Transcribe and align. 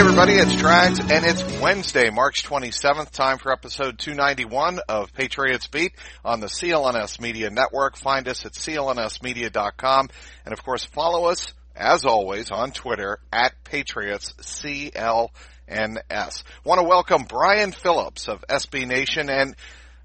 Everybody, 0.00 0.32
it's 0.32 0.54
Trags, 0.54 0.98
and 1.12 1.26
it's 1.26 1.60
Wednesday, 1.60 2.08
March 2.08 2.42
27th, 2.44 3.10
time 3.10 3.36
for 3.36 3.52
episode 3.52 3.98
291 3.98 4.80
of 4.88 5.12
Patriots 5.12 5.66
Beat 5.66 5.92
on 6.24 6.40
the 6.40 6.46
CLNS 6.46 7.20
Media 7.20 7.50
Network. 7.50 7.98
Find 7.98 8.26
us 8.26 8.46
at 8.46 8.52
clnsmedia.com, 8.52 10.08
and 10.46 10.52
of 10.54 10.64
course 10.64 10.86
follow 10.86 11.26
us, 11.26 11.52
as 11.76 12.06
always, 12.06 12.50
on 12.50 12.70
Twitter, 12.70 13.18
at 13.30 13.52
Patriots 13.62 14.32
CLNS. 14.40 15.28
Want 15.68 16.80
to 16.80 16.88
welcome 16.88 17.24
Brian 17.24 17.70
Phillips 17.70 18.26
of 18.26 18.42
SB 18.48 18.86
Nation 18.86 19.28
and 19.28 19.54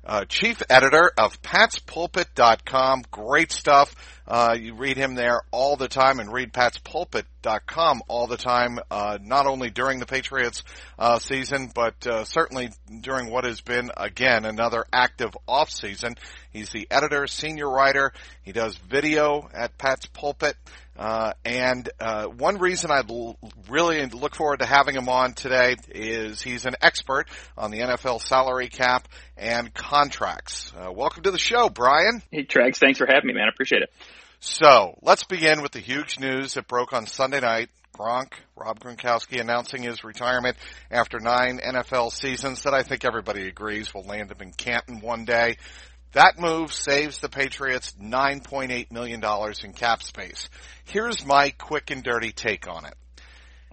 uh, 0.03 0.25
chief 0.25 0.61
editor 0.69 1.13
of 1.17 1.41
patspulpit.com. 1.41 3.03
Great 3.11 3.53
stuff. 3.53 3.95
Uh, 4.27 4.55
you 4.59 4.73
read 4.73 4.97
him 4.97 5.15
there 5.15 5.41
all 5.51 5.75
the 5.75 5.87
time 5.87 6.19
and 6.19 6.31
read 6.31 6.51
patspulpit.com 6.51 8.01
all 8.07 8.27
the 8.27 8.37
time, 8.37 8.79
uh, 8.89 9.19
not 9.21 9.45
only 9.45 9.69
during 9.69 9.99
the 9.99 10.05
Patriots 10.05 10.63
uh, 10.97 11.19
season, 11.19 11.71
but 11.73 12.07
uh, 12.07 12.23
certainly 12.23 12.69
during 13.01 13.29
what 13.29 13.43
has 13.43 13.61
been, 13.61 13.91
again, 13.97 14.45
another 14.45 14.85
active 14.91 15.35
off 15.47 15.69
season. 15.69 16.15
He's 16.51 16.71
the 16.71 16.87
editor, 16.89 17.27
senior 17.27 17.69
writer. 17.69 18.13
He 18.41 18.51
does 18.51 18.77
video 18.77 19.47
at 19.53 19.77
Pat's 19.77 20.07
Pulpit. 20.07 20.55
Uh, 20.97 21.33
and 21.43 21.89
uh, 21.99 22.25
one 22.25 22.57
reason 22.57 22.89
I 22.89 23.01
l- 23.09 23.37
really 23.69 24.05
look 24.05 24.35
forward 24.35 24.59
to 24.59 24.65
having 24.65 24.95
him 24.95 25.09
on 25.09 25.33
today 25.33 25.75
is 25.89 26.41
he's 26.41 26.65
an 26.65 26.75
expert 26.81 27.25
on 27.57 27.71
the 27.71 27.79
NFL 27.79 28.21
salary 28.21 28.69
cap 28.69 29.07
and 29.35 29.73
contracts. 29.73 30.71
Uh, 30.77 30.91
welcome 30.91 31.23
to 31.23 31.31
the 31.31 31.37
show, 31.37 31.69
Brian. 31.69 32.21
Hey, 32.31 32.45
Trags. 32.45 32.77
Thanks 32.77 32.97
for 32.97 33.07
having 33.07 33.27
me, 33.27 33.33
man. 33.33 33.45
I 33.45 33.49
appreciate 33.49 33.81
it. 33.81 33.89
So 34.39 34.97
let's 35.01 35.23
begin 35.23 35.61
with 35.61 35.71
the 35.71 35.79
huge 35.79 36.19
news 36.19 36.53
that 36.53 36.67
broke 36.67 36.93
on 36.93 37.07
Sunday 37.07 37.41
night. 37.41 37.69
Gronk, 37.97 38.33
Rob 38.57 38.79
Gronkowski 38.79 39.39
announcing 39.39 39.83
his 39.83 40.03
retirement 40.03 40.57
after 40.91 41.19
nine 41.19 41.59
NFL 41.65 42.11
seasons 42.11 42.63
that 42.63 42.73
I 42.73 42.83
think 42.83 43.05
everybody 43.05 43.47
agrees 43.47 43.93
will 43.93 44.03
land 44.03 44.31
him 44.31 44.37
in 44.41 44.51
Canton 44.51 44.99
one 44.99 45.23
day. 45.23 45.55
That 46.15 46.39
move 46.39 46.73
saves 46.73 47.19
the 47.19 47.27
Patriots 47.27 47.93
$9.8 48.01 48.89
million 48.89 49.21
in 49.63 49.73
cap 49.73 50.01
space. 50.01 50.47
Here's 50.85 51.25
my 51.25 51.49
quick 51.49 51.91
and 51.91 52.01
dirty 52.03 52.31
take 52.31 52.69
on 52.69 52.85
it. 52.85 52.93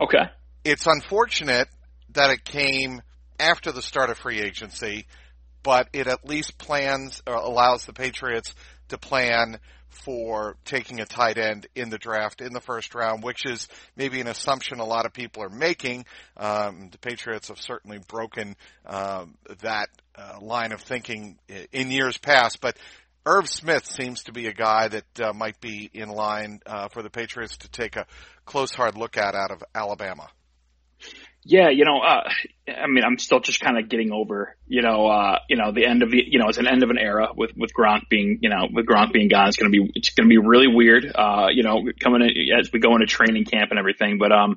Okay. 0.01 0.25
It's 0.65 0.89
unfortunate 0.89 1.69
that 2.15 2.31
it 2.31 2.45
came 2.45 3.01
after 3.39 3.71
the 3.71 3.81
start 3.81 4.11
of 4.11 4.19
free 4.19 4.41
agency, 4.41 5.07
but 5.63 5.89
it 5.93 6.09
at 6.09 6.27
least 6.27 6.59
plans 6.59 7.23
or 7.29 7.35
allows 7.35 7.87
the 7.87 7.93
Patriots 7.93 8.57
to 8.89 8.99
plan 8.99 9.61
for 9.89 10.57
taking 10.65 10.99
a 10.99 11.07
tight 11.07 11.39
end 11.39 11.69
in 11.77 11.91
the 11.91 11.99
draft 11.99 12.41
in 12.41 12.53
the 12.53 12.61
first 12.61 12.93
round, 12.97 13.23
which 13.23 13.47
is 13.47 13.69
maybe 13.95 14.21
an 14.21 14.27
assumption 14.27 14.81
a 14.81 14.85
lot 14.85 15.07
of 15.07 15.13
people 15.13 15.45
are 15.45 15.49
making. 15.49 16.07
Um, 16.37 16.89
the 16.91 16.99
Patriots 16.99 17.49
have 17.49 17.61
certainly 17.61 18.01
broken 18.09 18.57
um, 18.85 19.37
that 19.61 19.91
uh, 20.17 20.39
line 20.41 20.73
of 20.73 20.81
thinking 20.81 21.39
in 21.73 21.91
years 21.91 22.19
past, 22.19 22.61
but 22.61 22.77
Irv 23.25 23.49
Smith 23.49 23.87
seems 23.87 24.25
to 24.25 24.33
be 24.33 24.47
a 24.49 24.53
guy 24.53 24.89
that 24.89 25.21
uh, 25.21 25.33
might 25.33 25.61
be 25.61 25.89
in 25.93 26.09
line 26.09 26.61
uh, 26.67 26.89
for 26.89 27.03
the 27.03 27.11
Patriots 27.11 27.57
to 27.59 27.71
take 27.71 27.97
a 27.97 28.07
close, 28.45 28.73
hard 28.73 28.97
look 28.97 29.17
at 29.17 29.35
out 29.35 29.51
of 29.51 29.63
Alabama. 29.75 30.29
Yeah, 31.45 31.71
you 31.71 31.85
know, 31.85 31.99
uh, 31.99 32.29
I 32.69 32.87
mean, 32.87 33.03
I'm 33.05 33.19
still 33.19 33.41
just 33.41 33.61
kind 33.61 33.77
of 33.77 33.89
getting 33.89 34.13
over, 34.13 34.57
you 34.69 34.81
know, 34.81 35.09
uh, 35.09 35.39
you 35.49 35.57
know, 35.57 35.73
the 35.73 35.85
end 35.87 36.05
of 36.05 36.11
the, 36.13 36.23
you 36.25 36.39
know, 36.39 36.49
it's 36.49 36.59
an 36.59 36.69
end 36.69 36.85
of 36.85 36.91
an 36.91 36.99
era 36.99 37.29
with, 37.37 37.51
with 37.57 37.73
Gronk 37.75 38.09
being, 38.09 38.39
you 38.43 38.49
know, 38.49 38.69
with 38.73 38.87
Gronk 38.87 39.13
being 39.13 39.29
gone. 39.29 39.49
It's 39.49 39.57
going 39.57 39.73
to 39.73 39.77
be, 39.77 39.91
it's 39.97 40.15
to 40.15 40.25
be 40.25 40.39
really 40.39 40.69
weird, 40.69 41.11
uh, 41.13 41.49
you 41.53 41.65
know, 41.65 41.83
coming 41.99 42.23
in 42.23 42.57
as 42.57 42.71
we 42.73 42.79
go 42.79 42.95
into 42.95 43.07
training 43.07 43.45
camp 43.45 43.71
and 43.71 43.79
everything. 43.79 44.19
But, 44.19 44.31
um, 44.31 44.57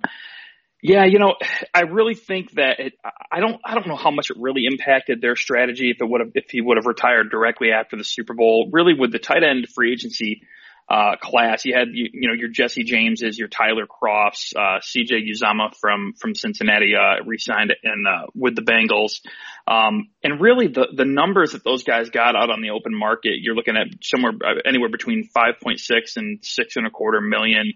yeah, 0.88 1.06
you 1.06 1.20
know, 1.20 1.36
I 1.74 1.82
really 1.82 2.14
think 2.14 2.52
that 2.52 2.80
it, 2.80 2.94
I 3.32 3.40
don't, 3.40 3.60
I 3.66 3.74
don't 3.74 3.88
know 3.88 3.96
how 3.96 4.12
much 4.12 4.30
it 4.30 4.38
really 4.40 4.66
impacted 4.66 5.20
their 5.20 5.36
strategy 5.36 5.90
if 5.90 6.02
it 6.02 6.08
would 6.08 6.22
have, 6.22 6.32
if 6.36 6.46
he 6.50 6.62
would 6.62 6.78
have 6.78 6.86
retired 6.86 7.32
directly 7.32 7.70
after 7.72 7.98
the 7.98 8.04
Super 8.04 8.34
Bowl. 8.34 8.70
Really, 8.72 8.94
with 8.94 9.12
the 9.12 9.20
tight 9.20 9.44
end 9.44 9.68
free 9.74 9.92
agency, 9.94 10.42
uh, 10.88 11.16
class. 11.20 11.66
You 11.66 11.74
had, 11.76 11.88
you, 11.94 12.10
you, 12.14 12.28
know, 12.28 12.36
your 12.36 12.50
Jesse 12.50 12.84
Jameses, 12.84 13.40
your 13.40 13.48
Tyler 13.48 13.88
Krofts, 13.88 14.56
uh, 14.56 14.80
CJ 14.82 15.28
Uzomah 15.28 15.74
from, 15.80 16.14
from 16.20 16.36
Cincinnati, 16.36 16.94
uh, 16.96 17.24
re-signed 17.26 17.74
in, 17.84 18.04
uh, 18.08 18.28
with 18.36 18.56
the 18.56 18.62
Bengals. 18.62 19.22
Um, 19.68 20.10
and 20.24 20.40
really 20.40 20.68
the, 20.68 20.88
the 20.96 21.06
numbers 21.06 21.54
that 21.54 21.64
those 21.64 21.84
guys 21.84 22.10
got 22.12 22.36
out 22.36 22.52
on 22.52 22.62
the 22.62 22.70
open 22.70 22.94
market, 22.94 23.34
you're 23.42 23.56
looking 23.56 23.78
at 23.78 23.88
somewhere, 24.04 24.34
uh, 24.46 24.62
anywhere 24.64 24.90
between 24.90 25.28
5.6 25.36 26.18
and 26.18 26.40
six 26.44 26.76
and 26.76 26.86
a 26.86 26.92
quarter 26.92 27.20
million. 27.20 27.74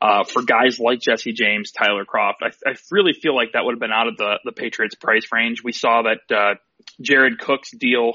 Uh, 0.00 0.24
for 0.24 0.42
guys 0.42 0.80
like 0.80 1.00
Jesse 1.00 1.32
James, 1.32 1.70
Tyler 1.70 2.04
Kroft. 2.04 2.42
I, 2.42 2.48
I 2.68 2.74
really 2.90 3.12
feel 3.12 3.36
like 3.36 3.52
that 3.52 3.64
would 3.64 3.74
have 3.74 3.80
been 3.80 3.92
out 3.92 4.08
of 4.08 4.16
the, 4.16 4.40
the 4.44 4.50
Patriots 4.50 4.96
price 4.96 5.28
range. 5.32 5.62
We 5.62 5.70
saw 5.70 6.02
that, 6.02 6.34
uh, 6.36 6.54
Jared 7.00 7.38
Cook's 7.38 7.70
deal, 7.70 8.14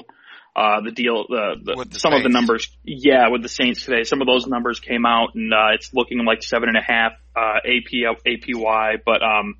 uh, 0.54 0.82
the 0.82 0.90
deal, 0.90 1.24
the, 1.28 1.54
the, 1.64 1.84
the 1.88 1.98
some 1.98 2.12
Saints. 2.12 2.16
of 2.18 2.22
the 2.24 2.28
numbers, 2.28 2.68
yeah, 2.84 3.28
with 3.28 3.42
the 3.42 3.48
Saints 3.48 3.86
today, 3.86 4.02
some 4.04 4.20
of 4.20 4.26
those 4.26 4.46
numbers 4.46 4.80
came 4.80 5.06
out 5.06 5.30
and, 5.34 5.50
uh, 5.54 5.72
it's 5.72 5.94
looking 5.94 6.22
like 6.26 6.42
seven 6.42 6.68
and 6.68 6.76
a 6.76 6.82
half, 6.82 7.12
uh, 7.34 7.60
AP, 7.64 8.04
APY, 8.26 8.98
but, 9.06 9.22
um, 9.22 9.54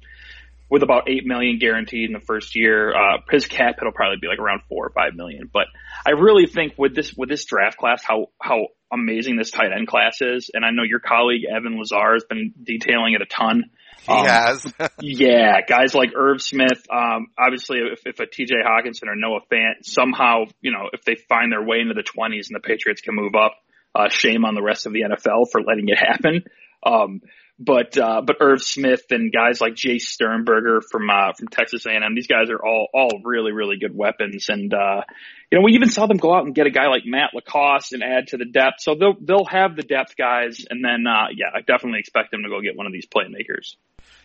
with 0.70 0.82
about 0.82 1.08
eight 1.08 1.24
million 1.26 1.58
guaranteed 1.58 2.10
in 2.10 2.12
the 2.12 2.24
first 2.24 2.56
year, 2.56 2.94
uh, 2.94 3.18
his 3.30 3.46
cap 3.46 3.76
hit 3.76 3.84
will 3.84 3.92
probably 3.92 4.18
be 4.20 4.28
like 4.28 4.38
around 4.38 4.60
four 4.68 4.86
or 4.86 4.90
five 4.90 5.14
million. 5.14 5.48
But 5.52 5.66
I 6.06 6.10
really 6.10 6.46
think 6.46 6.74
with 6.76 6.94
this, 6.94 7.14
with 7.14 7.28
this 7.28 7.44
draft 7.44 7.78
class, 7.78 8.02
how, 8.04 8.26
how 8.40 8.68
amazing 8.92 9.36
this 9.36 9.50
tight 9.50 9.72
end 9.74 9.88
class 9.88 10.18
is. 10.20 10.50
And 10.52 10.64
I 10.64 10.70
know 10.70 10.82
your 10.82 11.00
colleague 11.00 11.42
Evan 11.44 11.78
Lazar 11.78 12.14
has 12.14 12.24
been 12.24 12.52
detailing 12.62 13.14
it 13.14 13.22
a 13.22 13.26
ton. 13.26 13.70
He 14.02 14.12
um, 14.12 14.26
has. 14.26 14.74
yeah, 15.00 15.60
guys 15.66 15.94
like 15.94 16.10
Irv 16.14 16.40
Smith. 16.42 16.86
Um, 16.90 17.28
obviously, 17.38 17.78
if, 17.92 18.02
if 18.06 18.20
a 18.20 18.26
T.J. 18.26 18.54
Hockenson 18.56 19.08
or 19.08 19.16
Noah 19.16 19.40
Fant 19.50 19.84
somehow, 19.84 20.44
you 20.60 20.72
know, 20.72 20.88
if 20.92 21.04
they 21.04 21.16
find 21.28 21.52
their 21.52 21.62
way 21.62 21.80
into 21.80 21.94
the 21.94 22.02
20s 22.02 22.48
and 22.48 22.54
the 22.54 22.60
Patriots 22.60 23.00
can 23.00 23.14
move 23.14 23.34
up, 23.34 23.54
uh, 23.94 24.08
shame 24.10 24.44
on 24.44 24.54
the 24.54 24.62
rest 24.62 24.86
of 24.86 24.92
the 24.92 25.00
NFL 25.00 25.50
for 25.50 25.62
letting 25.62 25.88
it 25.88 25.98
happen. 25.98 26.44
Um, 26.84 27.20
but 27.58 27.98
uh, 27.98 28.22
but 28.24 28.36
Irv 28.40 28.62
Smith 28.62 29.06
and 29.10 29.32
guys 29.32 29.60
like 29.60 29.74
Jay 29.74 29.98
Sternberger 29.98 30.80
from 30.80 31.10
uh, 31.10 31.32
from 31.36 31.48
Texas 31.48 31.86
A&M, 31.86 32.14
these 32.14 32.28
guys 32.28 32.50
are 32.50 32.64
all 32.64 32.86
all 32.94 33.20
really 33.24 33.50
really 33.50 33.78
good 33.78 33.96
weapons, 33.96 34.48
and 34.48 34.72
uh, 34.72 35.02
you 35.50 35.58
know 35.58 35.64
we 35.64 35.72
even 35.72 35.90
saw 35.90 36.06
them 36.06 36.18
go 36.18 36.32
out 36.32 36.44
and 36.44 36.54
get 36.54 36.66
a 36.66 36.70
guy 36.70 36.86
like 36.86 37.02
Matt 37.04 37.30
LaCosse 37.34 37.92
and 37.92 38.02
add 38.04 38.28
to 38.28 38.36
the 38.36 38.44
depth. 38.44 38.80
So 38.80 38.94
they'll 38.94 39.16
they'll 39.20 39.46
have 39.46 39.74
the 39.74 39.82
depth 39.82 40.16
guys, 40.16 40.64
and 40.70 40.84
then 40.84 41.04
uh, 41.06 41.28
yeah, 41.34 41.48
I 41.52 41.60
definitely 41.60 41.98
expect 41.98 42.30
them 42.30 42.42
to 42.44 42.48
go 42.48 42.60
get 42.60 42.76
one 42.76 42.86
of 42.86 42.92
these 42.92 43.06
playmakers. 43.06 43.74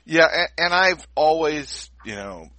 Yeah, 0.06 0.28
and, 0.32 0.50
and 0.58 0.74
I've 0.74 1.08
always 1.16 1.90
you 2.06 2.16
know 2.16 2.50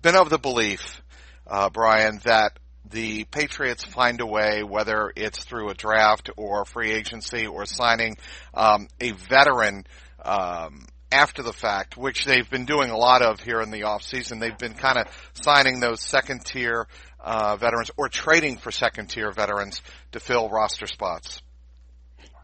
been 0.00 0.16
of 0.16 0.30
the 0.30 0.38
belief, 0.38 1.02
uh, 1.46 1.68
Brian, 1.68 2.20
that 2.24 2.58
the 2.90 3.24
Patriots 3.24 3.84
find 3.84 4.20
a 4.20 4.26
way, 4.26 4.62
whether 4.62 5.12
it's 5.16 5.44
through 5.44 5.70
a 5.70 5.74
draft 5.74 6.30
or 6.36 6.64
free 6.64 6.92
agency 6.92 7.46
or 7.46 7.66
signing 7.66 8.16
um, 8.54 8.88
a 9.00 9.12
veteran 9.12 9.86
um, 10.24 10.86
after 11.10 11.42
the 11.42 11.52
fact, 11.52 11.96
which 11.96 12.24
they've 12.24 12.48
been 12.50 12.66
doing 12.66 12.90
a 12.90 12.96
lot 12.96 13.22
of 13.22 13.40
here 13.40 13.60
in 13.60 13.70
the 13.70 13.82
offseason. 13.82 14.40
They've 14.40 14.58
been 14.58 14.74
kind 14.74 14.98
of 14.98 15.06
signing 15.34 15.80
those 15.80 16.00
second 16.00 16.44
tier 16.44 16.86
uh, 17.20 17.56
veterans 17.56 17.90
or 17.96 18.08
trading 18.08 18.58
for 18.58 18.70
second 18.70 19.08
tier 19.08 19.32
veterans 19.32 19.82
to 20.12 20.20
fill 20.20 20.48
roster 20.48 20.86
spots. 20.86 21.42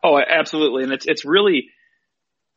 Oh, 0.04 0.18
absolutely, 0.18 0.82
and 0.82 0.92
it's 0.92 1.06
it's 1.06 1.24
really 1.24 1.68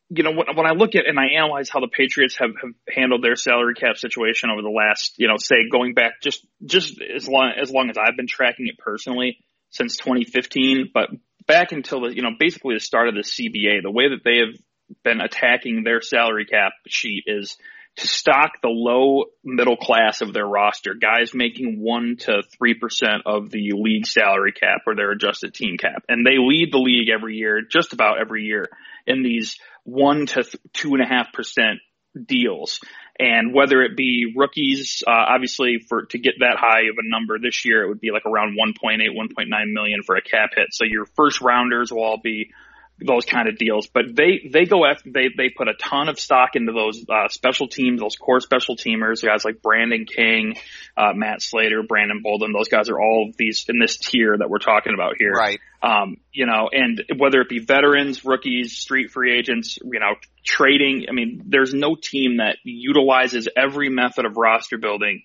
you 0.08 0.22
know, 0.22 0.30
when, 0.30 0.46
when 0.54 0.66
I 0.66 0.72
look 0.72 0.94
at 0.94 1.06
and 1.06 1.18
I 1.18 1.36
analyze 1.36 1.68
how 1.68 1.80
the 1.80 1.88
Patriots 1.88 2.36
have, 2.38 2.50
have 2.62 2.72
handled 2.88 3.22
their 3.22 3.36
salary 3.36 3.74
cap 3.74 3.96
situation 3.96 4.50
over 4.50 4.62
the 4.62 4.68
last, 4.68 5.14
you 5.16 5.28
know, 5.28 5.36
say 5.36 5.68
going 5.70 5.94
back 5.94 6.20
just, 6.22 6.46
just 6.64 7.00
as 7.00 7.28
long, 7.28 7.52
as 7.60 7.70
long 7.70 7.90
as 7.90 7.96
I've 7.98 8.16
been 8.16 8.28
tracking 8.28 8.68
it 8.68 8.78
personally 8.78 9.38
since 9.70 9.96
2015, 9.96 10.90
but 10.94 11.10
back 11.46 11.72
until 11.72 12.02
the, 12.02 12.14
you 12.14 12.22
know, 12.22 12.30
basically 12.38 12.74
the 12.74 12.80
start 12.80 13.08
of 13.08 13.14
the 13.14 13.22
CBA, 13.22 13.82
the 13.82 13.90
way 13.90 14.10
that 14.10 14.22
they 14.24 14.38
have 14.38 14.56
been 15.02 15.20
attacking 15.20 15.82
their 15.82 16.00
salary 16.00 16.46
cap 16.46 16.72
sheet 16.86 17.24
is 17.26 17.56
to 17.96 18.06
stock 18.06 18.60
the 18.62 18.68
low 18.68 19.24
middle 19.42 19.76
class 19.76 20.20
of 20.20 20.32
their 20.32 20.46
roster, 20.46 20.94
guys 20.94 21.32
making 21.32 21.80
one 21.80 22.16
to 22.18 22.42
three 22.56 22.74
percent 22.74 23.22
of 23.24 23.50
the 23.50 23.72
league 23.72 24.06
salary 24.06 24.52
cap 24.52 24.82
or 24.86 24.94
their 24.94 25.10
adjusted 25.10 25.54
team 25.54 25.78
cap. 25.78 26.04
And 26.08 26.24
they 26.24 26.36
lead 26.38 26.72
the 26.72 26.78
league 26.78 27.08
every 27.08 27.36
year, 27.36 27.62
just 27.62 27.94
about 27.94 28.20
every 28.20 28.44
year 28.44 28.66
in 29.06 29.22
these 29.22 29.58
one 29.86 30.26
to 30.26 30.44
two 30.72 30.94
and 30.94 31.02
a 31.02 31.06
half 31.06 31.32
percent 31.32 31.78
deals. 32.26 32.80
And 33.18 33.54
whether 33.54 33.82
it 33.82 33.96
be 33.96 34.34
rookies, 34.36 35.02
uh, 35.06 35.10
obviously 35.10 35.78
for, 35.78 36.06
to 36.06 36.18
get 36.18 36.34
that 36.40 36.56
high 36.58 36.82
of 36.82 36.96
a 36.98 37.08
number 37.08 37.38
this 37.38 37.64
year, 37.64 37.82
it 37.82 37.88
would 37.88 38.00
be 38.00 38.10
like 38.10 38.26
around 38.26 38.56
1.8, 38.58 38.98
1.9 38.98 39.72
million 39.72 40.02
for 40.02 40.16
a 40.16 40.22
cap 40.22 40.50
hit. 40.54 40.68
So 40.72 40.84
your 40.84 41.06
first 41.16 41.40
rounders 41.40 41.90
will 41.90 42.02
all 42.02 42.20
be 42.22 42.50
those 42.98 43.26
kind 43.26 43.48
of 43.48 43.58
deals. 43.58 43.86
But 43.86 44.14
they 44.14 44.48
they 44.50 44.64
go 44.64 44.86
after 44.86 45.10
they 45.10 45.28
they 45.36 45.50
put 45.50 45.68
a 45.68 45.74
ton 45.74 46.08
of 46.08 46.18
stock 46.18 46.50
into 46.54 46.72
those 46.72 47.04
uh, 47.08 47.28
special 47.28 47.68
teams, 47.68 48.00
those 48.00 48.16
core 48.16 48.40
special 48.40 48.76
teamers, 48.76 49.24
guys 49.24 49.44
like 49.44 49.60
Brandon 49.62 50.06
King, 50.06 50.56
uh, 50.96 51.12
Matt 51.14 51.42
Slater, 51.42 51.82
Brandon 51.82 52.20
Bolden. 52.22 52.52
Those 52.52 52.68
guys 52.68 52.88
are 52.88 53.00
all 53.00 53.30
these 53.36 53.66
in 53.68 53.78
this 53.78 53.98
tier 53.98 54.36
that 54.36 54.48
we're 54.48 54.58
talking 54.58 54.94
about 54.94 55.14
here. 55.18 55.32
Right. 55.32 55.60
Um, 55.82 56.16
you 56.32 56.46
know, 56.46 56.70
and 56.72 57.02
whether 57.18 57.40
it 57.40 57.48
be 57.48 57.58
veterans, 57.58 58.24
rookies, 58.24 58.72
street 58.72 59.10
free 59.10 59.36
agents, 59.38 59.78
you 59.82 60.00
know, 60.00 60.14
trading. 60.44 61.06
I 61.08 61.12
mean, 61.12 61.42
there's 61.46 61.74
no 61.74 61.96
team 62.00 62.38
that 62.38 62.56
utilizes 62.64 63.48
every 63.56 63.90
method 63.90 64.24
of 64.24 64.36
roster 64.36 64.78
building 64.78 65.22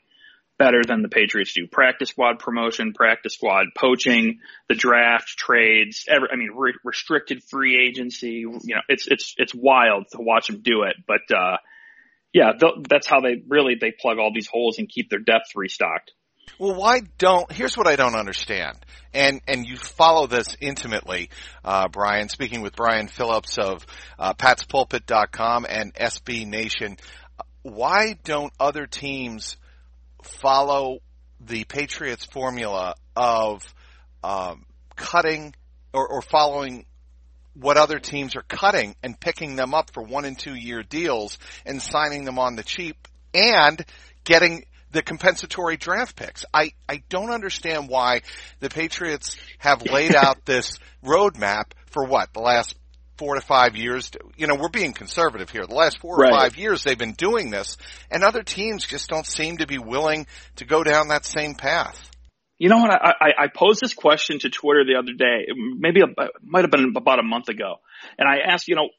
better 0.61 0.83
than 0.87 1.01
the 1.01 1.09
Patriots 1.09 1.53
do. 1.53 1.65
Practice 1.65 2.09
squad 2.09 2.37
promotion, 2.37 2.93
practice 2.93 3.33
squad 3.33 3.65
poaching, 3.75 4.41
the 4.69 4.75
draft, 4.75 5.29
trades, 5.29 6.05
every, 6.07 6.27
I 6.31 6.35
mean, 6.35 6.51
re- 6.55 6.75
restricted 6.83 7.41
free 7.43 7.83
agency. 7.83 8.45
You 8.45 8.75
know, 8.75 8.81
it's, 8.87 9.07
it's, 9.07 9.33
it's 9.37 9.55
wild 9.55 10.05
to 10.11 10.19
watch 10.19 10.47
them 10.47 10.61
do 10.61 10.83
it. 10.83 10.97
But, 11.07 11.35
uh, 11.35 11.57
yeah, 12.31 12.51
that's 12.87 13.07
how 13.07 13.21
they 13.21 13.41
really, 13.47 13.73
they 13.81 13.91
plug 13.91 14.19
all 14.19 14.31
these 14.31 14.47
holes 14.47 14.77
and 14.77 14.87
keep 14.87 15.09
their 15.09 15.19
depth 15.19 15.55
restocked. 15.55 16.11
Well, 16.59 16.75
why 16.75 17.01
don't, 17.17 17.51
here's 17.51 17.75
what 17.75 17.87
I 17.87 17.95
don't 17.95 18.13
understand. 18.13 18.77
And, 19.15 19.41
and 19.47 19.65
you 19.65 19.77
follow 19.77 20.27
this 20.27 20.55
intimately, 20.61 21.31
uh, 21.65 21.87
Brian, 21.87 22.29
speaking 22.29 22.61
with 22.61 22.75
Brian 22.75 23.07
Phillips 23.07 23.57
of, 23.57 23.83
uh, 24.19 24.35
patspulpit.com 24.35 25.65
and 25.67 25.91
SB 25.95 26.45
Nation. 26.45 26.97
Why 27.63 28.15
don't 28.23 28.53
other 28.59 28.85
teams 28.85 29.57
follow 30.25 30.99
the 31.39 31.63
Patriots 31.63 32.25
formula 32.25 32.95
of 33.15 33.73
um, 34.23 34.65
cutting 34.95 35.55
or, 35.93 36.07
or 36.07 36.21
following 36.21 36.85
what 37.53 37.77
other 37.77 37.99
teams 37.99 38.35
are 38.35 38.43
cutting 38.43 38.95
and 39.03 39.19
picking 39.19 39.55
them 39.55 39.73
up 39.73 39.91
for 39.91 40.01
one 40.01 40.25
and 40.25 40.37
two 40.37 40.55
year 40.55 40.83
deals 40.83 41.37
and 41.65 41.81
signing 41.81 42.23
them 42.23 42.39
on 42.39 42.55
the 42.55 42.63
cheap 42.63 43.07
and 43.33 43.83
getting 44.23 44.65
the 44.91 45.01
compensatory 45.01 45.77
draft 45.77 46.15
picks. 46.15 46.45
I, 46.53 46.73
I 46.87 47.03
don't 47.09 47.31
understand 47.31 47.87
why 47.87 48.21
the 48.59 48.69
Patriots 48.69 49.37
have 49.57 49.83
laid 49.83 50.15
out 50.15 50.37
this 50.45 50.79
roadmap 51.03 51.71
for 51.87 52.05
what, 52.05 52.33
the 52.33 52.41
last 52.41 52.75
four 53.21 53.35
to 53.35 53.41
five 53.41 53.75
years, 53.75 54.09
you 54.35 54.47
know, 54.47 54.55
we're 54.55 54.67
being 54.67 54.93
conservative 54.93 55.51
here. 55.51 55.67
The 55.67 55.75
last 55.75 55.99
four 55.99 56.15
right. 56.15 56.33
or 56.33 56.39
five 56.39 56.57
years 56.57 56.83
they've 56.83 56.97
been 56.97 57.13
doing 57.13 57.51
this 57.51 57.77
and 58.09 58.23
other 58.23 58.41
teams 58.41 58.83
just 58.83 59.09
don't 59.09 59.27
seem 59.27 59.57
to 59.57 59.67
be 59.67 59.77
willing 59.77 60.25
to 60.55 60.65
go 60.65 60.83
down 60.83 61.09
that 61.09 61.23
same 61.23 61.53
path. 61.53 62.01
You 62.57 62.69
know 62.69 62.79
what? 62.79 62.89
I, 62.89 63.13
I, 63.21 63.43
I 63.43 63.47
posed 63.55 63.79
this 63.79 63.93
question 63.93 64.39
to 64.39 64.49
Twitter 64.49 64.83
the 64.85 64.95
other 64.95 65.13
day, 65.13 65.53
maybe 65.55 66.01
a, 66.01 66.07
might 66.41 66.63
have 66.63 66.71
been 66.71 66.95
about 66.97 67.19
a 67.19 67.23
month 67.23 67.49
ago. 67.49 67.75
And 68.17 68.27
I 68.27 68.37
asked, 68.51 68.67
you 68.67 68.75
know, 68.75 68.89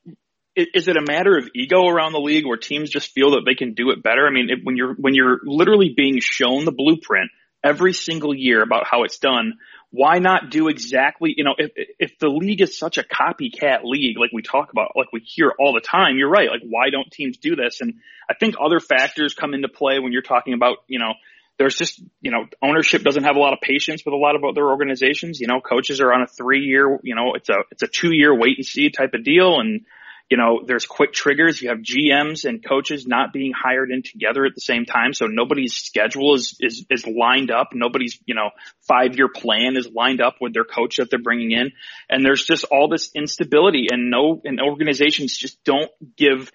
is, 0.54 0.69
is 0.72 0.88
it 0.88 0.96
a 0.96 1.02
matter 1.02 1.36
of 1.36 1.48
ego 1.52 1.88
around 1.88 2.12
the 2.12 2.20
league 2.20 2.46
where 2.46 2.58
teams 2.58 2.90
just 2.90 3.10
feel 3.10 3.32
that 3.32 3.42
they 3.44 3.56
can 3.56 3.74
do 3.74 3.90
it 3.90 4.04
better? 4.04 4.24
I 4.24 4.30
mean, 4.30 4.50
when 4.62 4.76
you're, 4.76 4.94
when 4.94 5.14
you're 5.14 5.40
literally 5.44 5.94
being 5.96 6.20
shown 6.20 6.64
the 6.64 6.70
blueprint 6.70 7.32
every 7.64 7.92
single 7.92 8.32
year 8.32 8.62
about 8.62 8.86
how 8.88 9.02
it's 9.02 9.19
done, 9.19 9.54
why 9.92 10.18
not 10.18 10.50
do 10.50 10.68
exactly, 10.68 11.34
you 11.36 11.44
know, 11.44 11.54
if, 11.58 11.70
if 11.98 12.18
the 12.18 12.28
league 12.28 12.62
is 12.62 12.78
such 12.78 12.96
a 12.96 13.02
copycat 13.02 13.84
league, 13.84 14.18
like 14.18 14.30
we 14.32 14.40
talk 14.40 14.72
about, 14.72 14.92
like 14.96 15.12
we 15.12 15.20
hear 15.20 15.52
all 15.58 15.74
the 15.74 15.82
time, 15.82 16.16
you're 16.16 16.30
right. 16.30 16.48
Like, 16.48 16.62
why 16.64 16.88
don't 16.90 17.10
teams 17.10 17.36
do 17.36 17.54
this? 17.54 17.82
And 17.82 17.94
I 18.28 18.34
think 18.34 18.54
other 18.58 18.80
factors 18.80 19.34
come 19.34 19.52
into 19.52 19.68
play 19.68 19.98
when 19.98 20.10
you're 20.10 20.22
talking 20.22 20.54
about, 20.54 20.78
you 20.88 20.98
know, 20.98 21.12
there's 21.58 21.76
just, 21.76 22.02
you 22.22 22.30
know, 22.30 22.46
ownership 22.62 23.02
doesn't 23.02 23.24
have 23.24 23.36
a 23.36 23.38
lot 23.38 23.52
of 23.52 23.60
patience 23.60 24.02
with 24.02 24.14
a 24.14 24.16
lot 24.16 24.34
of 24.34 24.44
other 24.44 24.66
organizations. 24.66 25.40
You 25.40 25.46
know, 25.46 25.60
coaches 25.60 26.00
are 26.00 26.10
on 26.10 26.22
a 26.22 26.26
three 26.26 26.64
year, 26.64 26.98
you 27.02 27.14
know, 27.14 27.34
it's 27.34 27.50
a, 27.50 27.56
it's 27.70 27.82
a 27.82 27.86
two 27.86 28.14
year 28.14 28.34
wait 28.34 28.56
and 28.56 28.66
see 28.66 28.88
type 28.88 29.12
of 29.12 29.24
deal. 29.24 29.60
And, 29.60 29.84
you 30.32 30.38
know, 30.38 30.62
there's 30.67 30.87
quick 30.87 31.12
triggers. 31.12 31.61
You 31.61 31.69
have 31.69 31.81
GMs 31.81 32.46
and 32.46 32.67
coaches 32.67 33.06
not 33.06 33.34
being 33.34 33.52
hired 33.52 33.90
in 33.90 34.02
together 34.02 34.46
at 34.46 34.55
the 34.55 34.62
same 34.62 34.87
time. 34.87 35.12
So 35.12 35.26
nobody's 35.26 35.75
schedule 35.75 36.37
is, 36.37 36.56
is, 36.58 36.87
is 36.88 37.06
lined 37.06 37.50
up. 37.50 37.75
Nobody's, 37.75 38.19
you 38.25 38.34
know, 38.34 38.49
five 38.81 39.14
year 39.19 39.29
plan 39.29 39.76
is 39.76 39.90
lined 39.94 40.23
up 40.23 40.37
with 40.40 40.55
their 40.55 40.64
coach 40.64 40.96
that 40.96 41.11
they're 41.11 41.20
bringing 41.20 41.50
in. 41.50 41.73
And 42.08 42.25
there's 42.25 42.46
just 42.46 42.64
all 42.64 42.88
this 42.88 43.11
instability 43.14 43.88
and 43.93 44.11
no, 44.11 44.40
and 44.43 44.58
organizations 44.58 45.37
just 45.37 45.62
don't 45.64 45.90
give 46.17 46.50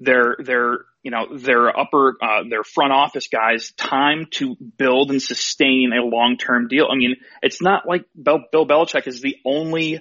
their, 0.00 0.34
their, 0.40 0.78
you 1.04 1.12
know, 1.12 1.38
their 1.38 1.68
upper, 1.68 2.16
uh, 2.20 2.42
their 2.50 2.64
front 2.64 2.92
office 2.92 3.28
guys 3.28 3.70
time 3.76 4.26
to 4.32 4.56
build 4.76 5.12
and 5.12 5.22
sustain 5.22 5.92
a 5.92 6.04
long-term 6.04 6.66
deal. 6.66 6.88
I 6.90 6.96
mean, 6.96 7.14
it's 7.42 7.62
not 7.62 7.86
like 7.86 8.06
Bill, 8.20 8.40
Bill 8.50 8.66
Belichick 8.66 9.06
is 9.06 9.20
the 9.20 9.36
only 9.46 10.00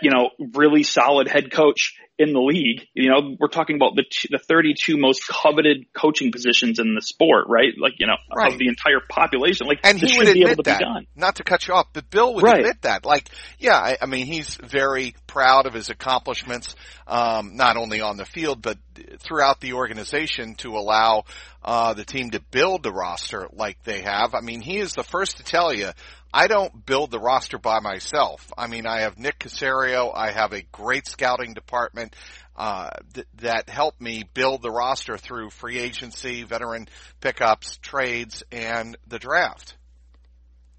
you 0.00 0.10
know, 0.10 0.30
really 0.54 0.82
solid 0.82 1.28
head 1.28 1.50
coach 1.50 1.94
in 2.22 2.32
the 2.32 2.40
league. 2.40 2.86
You 2.94 3.10
know, 3.10 3.36
we're 3.38 3.48
talking 3.48 3.76
about 3.76 3.96
the 3.96 4.04
the 4.30 4.38
32 4.38 4.96
most 4.96 5.26
coveted 5.26 5.92
coaching 5.92 6.32
positions 6.32 6.78
in 6.78 6.94
the 6.94 7.02
sport, 7.02 7.46
right? 7.48 7.72
Like, 7.76 7.94
you 7.98 8.06
know, 8.06 8.16
right. 8.34 8.52
of 8.52 8.58
the 8.58 8.68
entire 8.68 9.00
population. 9.06 9.66
Like, 9.66 9.80
and 9.84 9.98
he 9.98 10.16
would 10.16 10.28
admit 10.28 10.64
that. 10.64 10.82
Not 11.16 11.36
to 11.36 11.44
cut 11.44 11.66
you 11.66 11.74
off, 11.74 11.88
but 11.92 12.08
Bill 12.10 12.34
would 12.34 12.44
right. 12.44 12.60
admit 12.60 12.82
that. 12.82 13.04
Like, 13.04 13.28
yeah, 13.58 13.76
I, 13.76 13.98
I, 14.00 14.06
mean, 14.06 14.26
he's 14.26 14.56
very 14.56 15.14
proud 15.26 15.66
of 15.66 15.74
his 15.74 15.90
accomplishments, 15.90 16.74
um, 17.06 17.56
not 17.56 17.76
only 17.76 18.00
on 18.00 18.16
the 18.16 18.24
field 18.24 18.62
but 18.62 18.78
throughout 19.18 19.60
the 19.60 19.72
organization 19.72 20.54
to 20.56 20.76
allow 20.76 21.24
uh, 21.64 21.94
the 21.94 22.04
team 22.04 22.30
to 22.30 22.40
build 22.50 22.82
the 22.82 22.92
roster 22.92 23.48
like 23.52 23.82
they 23.84 24.02
have. 24.02 24.34
I 24.34 24.40
mean, 24.40 24.60
he 24.60 24.78
is 24.78 24.94
the 24.94 25.02
first 25.02 25.38
to 25.38 25.44
tell 25.44 25.72
you 25.72 25.90
I 26.34 26.46
don't 26.46 26.86
build 26.86 27.10
the 27.10 27.20
roster 27.20 27.58
by 27.58 27.80
myself. 27.80 28.50
I 28.56 28.66
mean, 28.66 28.86
I 28.86 29.02
have 29.02 29.18
Nick 29.18 29.38
Caserio. 29.38 30.10
I 30.14 30.30
have 30.30 30.52
a 30.52 30.62
great 30.72 31.06
scouting 31.06 31.52
department 31.52 32.11
uh, 32.56 32.90
th- 33.14 33.26
that 33.40 33.68
helped 33.68 34.00
me 34.00 34.24
build 34.34 34.62
the 34.62 34.70
roster 34.70 35.16
through 35.16 35.50
free 35.50 35.78
agency, 35.78 36.42
veteran 36.42 36.88
pickups, 37.20 37.78
trades, 37.78 38.42
and 38.52 38.96
the 39.06 39.18
draft. 39.18 39.76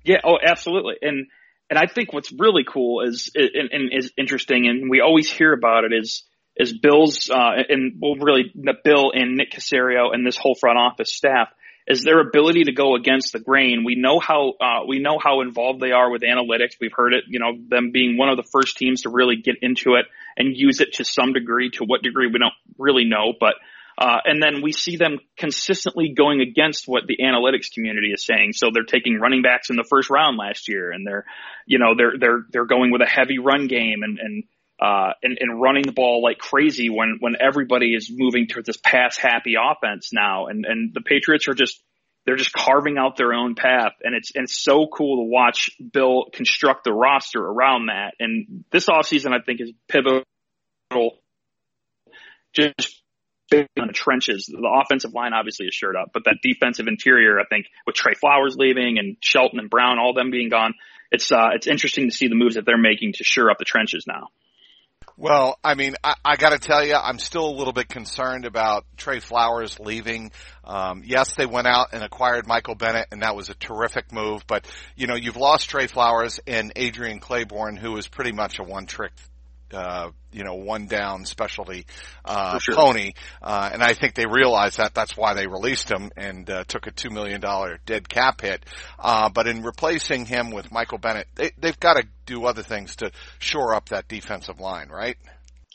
Yeah. 0.03 0.17
Oh, 0.23 0.37
absolutely. 0.43 0.95
And 1.01 1.27
and 1.69 1.79
I 1.79 1.91
think 1.91 2.13
what's 2.13 2.31
really 2.31 2.63
cool 2.71 3.01
is 3.01 3.31
and, 3.35 3.71
and 3.71 3.89
is 3.91 4.11
interesting, 4.17 4.67
and 4.67 4.89
we 4.89 5.01
always 5.01 5.31
hear 5.31 5.53
about 5.53 5.85
it 5.85 5.93
is 5.93 6.23
is 6.55 6.77
Bill's 6.77 7.29
uh, 7.29 7.51
and 7.69 7.93
well, 7.99 8.15
really 8.15 8.51
Bill 8.83 9.11
and 9.13 9.37
Nick 9.37 9.51
Caserio 9.51 10.13
and 10.13 10.25
this 10.25 10.37
whole 10.37 10.55
front 10.55 10.77
office 10.77 11.11
staff 11.11 11.49
is 11.87 12.03
their 12.03 12.19
ability 12.19 12.63
to 12.65 12.71
go 12.71 12.95
against 12.95 13.33
the 13.33 13.39
grain. 13.39 13.83
We 13.85 13.95
know 13.95 14.19
how 14.19 14.53
uh, 14.61 14.85
we 14.87 14.99
know 14.99 15.17
how 15.21 15.41
involved 15.41 15.79
they 15.79 15.91
are 15.91 16.09
with 16.09 16.21
analytics. 16.21 16.75
We've 16.79 16.93
heard 16.93 17.13
it, 17.13 17.23
you 17.27 17.39
know, 17.39 17.53
them 17.67 17.91
being 17.91 18.17
one 18.17 18.29
of 18.29 18.37
the 18.37 18.47
first 18.51 18.77
teams 18.77 19.01
to 19.01 19.09
really 19.09 19.37
get 19.37 19.55
into 19.61 19.95
it 19.95 20.05
and 20.37 20.55
use 20.55 20.81
it 20.81 20.93
to 20.93 21.05
some 21.05 21.33
degree. 21.33 21.69
To 21.71 21.83
what 21.85 22.01
degree 22.01 22.27
we 22.27 22.39
don't 22.39 22.53
really 22.77 23.05
know, 23.05 23.33
but 23.39 23.55
uh, 23.97 24.17
and 24.25 24.41
then 24.41 24.61
we 24.61 24.71
see 24.71 24.97
them 24.97 25.19
consistently 25.37 26.13
going 26.17 26.41
against 26.41 26.87
what 26.87 27.03
the 27.07 27.17
analytics 27.17 27.71
community 27.71 28.11
is 28.11 28.25
saying. 28.25 28.53
So 28.53 28.71
they're 28.73 28.83
taking 28.83 29.19
running 29.19 29.43
backs 29.43 29.69
in 29.69 29.75
the 29.75 29.85
first 29.87 30.09
round 30.09 30.37
last 30.37 30.67
year, 30.67 30.91
and 30.91 31.05
they're, 31.05 31.25
you 31.67 31.77
know, 31.77 31.93
they're 31.95 32.13
they're 32.19 32.45
they're 32.51 32.65
going 32.65 32.91
with 32.91 33.01
a 33.01 33.05
heavy 33.05 33.37
run 33.39 33.67
game 33.67 34.01
and 34.01 34.19
and 34.19 34.43
uh, 34.79 35.13
and, 35.21 35.37
and 35.39 35.61
running 35.61 35.83
the 35.83 35.93
ball 35.93 36.21
like 36.21 36.37
crazy 36.39 36.89
when, 36.89 37.17
when 37.21 37.35
everybody 37.39 37.93
is 37.93 38.11
moving 38.11 38.47
towards 38.47 38.65
this 38.65 38.75
pass 38.75 39.17
happy 39.17 39.55
offense 39.55 40.09
now. 40.11 40.47
And, 40.47 40.65
and 40.65 40.93
the 40.93 40.99
Patriots 40.99 41.47
are 41.47 41.53
just, 41.53 41.81
they're 42.25 42.35
just 42.35 42.53
carving 42.53 42.97
out 42.97 43.17
their 43.17 43.33
own 43.33 43.55
path. 43.55 43.93
And 44.03 44.15
it's, 44.15 44.31
and 44.35 44.45
it's 44.45 44.61
so 44.61 44.87
cool 44.87 45.23
to 45.23 45.29
watch 45.29 45.71
Bill 45.91 46.25
construct 46.33 46.85
the 46.85 46.93
roster 46.93 47.39
around 47.39 47.87
that. 47.87 48.13
And 48.19 48.63
this 48.71 48.87
offseason, 48.87 49.33
I 49.33 49.43
think 49.45 49.61
is 49.61 49.71
pivotal 49.87 50.23
just 52.53 53.01
on 53.51 53.87
the 53.87 53.93
trenches. 53.93 54.45
The 54.45 54.83
offensive 54.83 55.13
line 55.13 55.33
obviously 55.33 55.67
is 55.67 55.75
shored 55.75 55.95
up, 55.95 56.11
but 56.13 56.23
that 56.25 56.37
defensive 56.41 56.87
interior, 56.87 57.39
I 57.39 57.45
think 57.45 57.67
with 57.85 57.95
Trey 57.95 58.13
Flowers 58.13 58.55
leaving 58.57 58.97
and 58.97 59.17
Shelton 59.19 59.59
and 59.59 59.69
Brown, 59.69 59.99
all 59.99 60.13
them 60.13 60.31
being 60.31 60.49
gone, 60.49 60.73
it's, 61.11 61.31
uh, 61.31 61.49
it's 61.53 61.67
interesting 61.67 62.09
to 62.09 62.15
see 62.15 62.27
the 62.27 62.35
moves 62.35 62.55
that 62.55 62.65
they're 62.65 62.77
making 62.77 63.13
to 63.13 63.23
shore 63.23 63.51
up 63.51 63.59
the 63.59 63.65
trenches 63.65 64.05
now. 64.07 64.29
Well, 65.15 65.59
I 65.63 65.75
mean, 65.75 65.95
I, 66.03 66.15
I 66.25 66.35
got 66.37 66.49
to 66.49 66.59
tell 66.59 66.83
you, 66.83 66.95
I'm 66.95 67.19
still 67.19 67.47
a 67.47 67.55
little 67.55 67.73
bit 67.73 67.87
concerned 67.87 68.45
about 68.45 68.85
Trey 68.97 69.19
Flowers 69.19 69.79
leaving. 69.79 70.31
Um, 70.63 71.03
yes, 71.05 71.35
they 71.35 71.45
went 71.45 71.67
out 71.67 71.89
and 71.93 72.03
acquired 72.03 72.47
Michael 72.47 72.73
Bennett, 72.73 73.09
and 73.11 73.21
that 73.21 73.35
was 73.35 73.49
a 73.49 73.53
terrific 73.53 74.11
move. 74.11 74.45
But 74.47 74.65
you 74.95 75.05
know, 75.05 75.15
you've 75.15 75.37
lost 75.37 75.69
Trey 75.69 75.85
Flowers 75.85 76.39
and 76.47 76.73
Adrian 76.75 77.19
Clayborn, 77.19 77.77
who 77.77 77.91
was 77.91 78.07
pretty 78.07 78.31
much 78.31 78.57
a 78.57 78.63
one-trick 78.63 79.11
uh, 79.73 80.11
you 80.31 80.43
know, 80.43 80.55
one 80.55 80.87
down 80.87 81.25
specialty 81.25 81.85
uh, 82.25 82.59
sure. 82.59 82.75
pony, 82.75 83.13
uh, 83.41 83.69
and 83.71 83.83
I 83.83 83.93
think 83.93 84.15
they 84.15 84.25
realized 84.25 84.77
that. 84.77 84.93
That's 84.93 85.15
why 85.15 85.33
they 85.33 85.47
released 85.47 85.89
him 85.89 86.11
and 86.17 86.49
uh, 86.49 86.63
took 86.65 86.87
a 86.87 86.91
two 86.91 87.09
million 87.09 87.41
dollar 87.41 87.79
dead 87.85 88.07
cap 88.07 88.41
hit. 88.41 88.65
Uh, 88.99 89.29
but 89.29 89.47
in 89.47 89.63
replacing 89.63 90.25
him 90.25 90.51
with 90.51 90.71
Michael 90.71 90.97
Bennett, 90.97 91.27
they, 91.35 91.51
they've 91.57 91.79
got 91.79 91.95
to 91.95 92.07
do 92.25 92.45
other 92.45 92.63
things 92.63 92.95
to 92.97 93.11
shore 93.39 93.75
up 93.75 93.89
that 93.89 94.07
defensive 94.07 94.59
line, 94.59 94.89
right? 94.89 95.17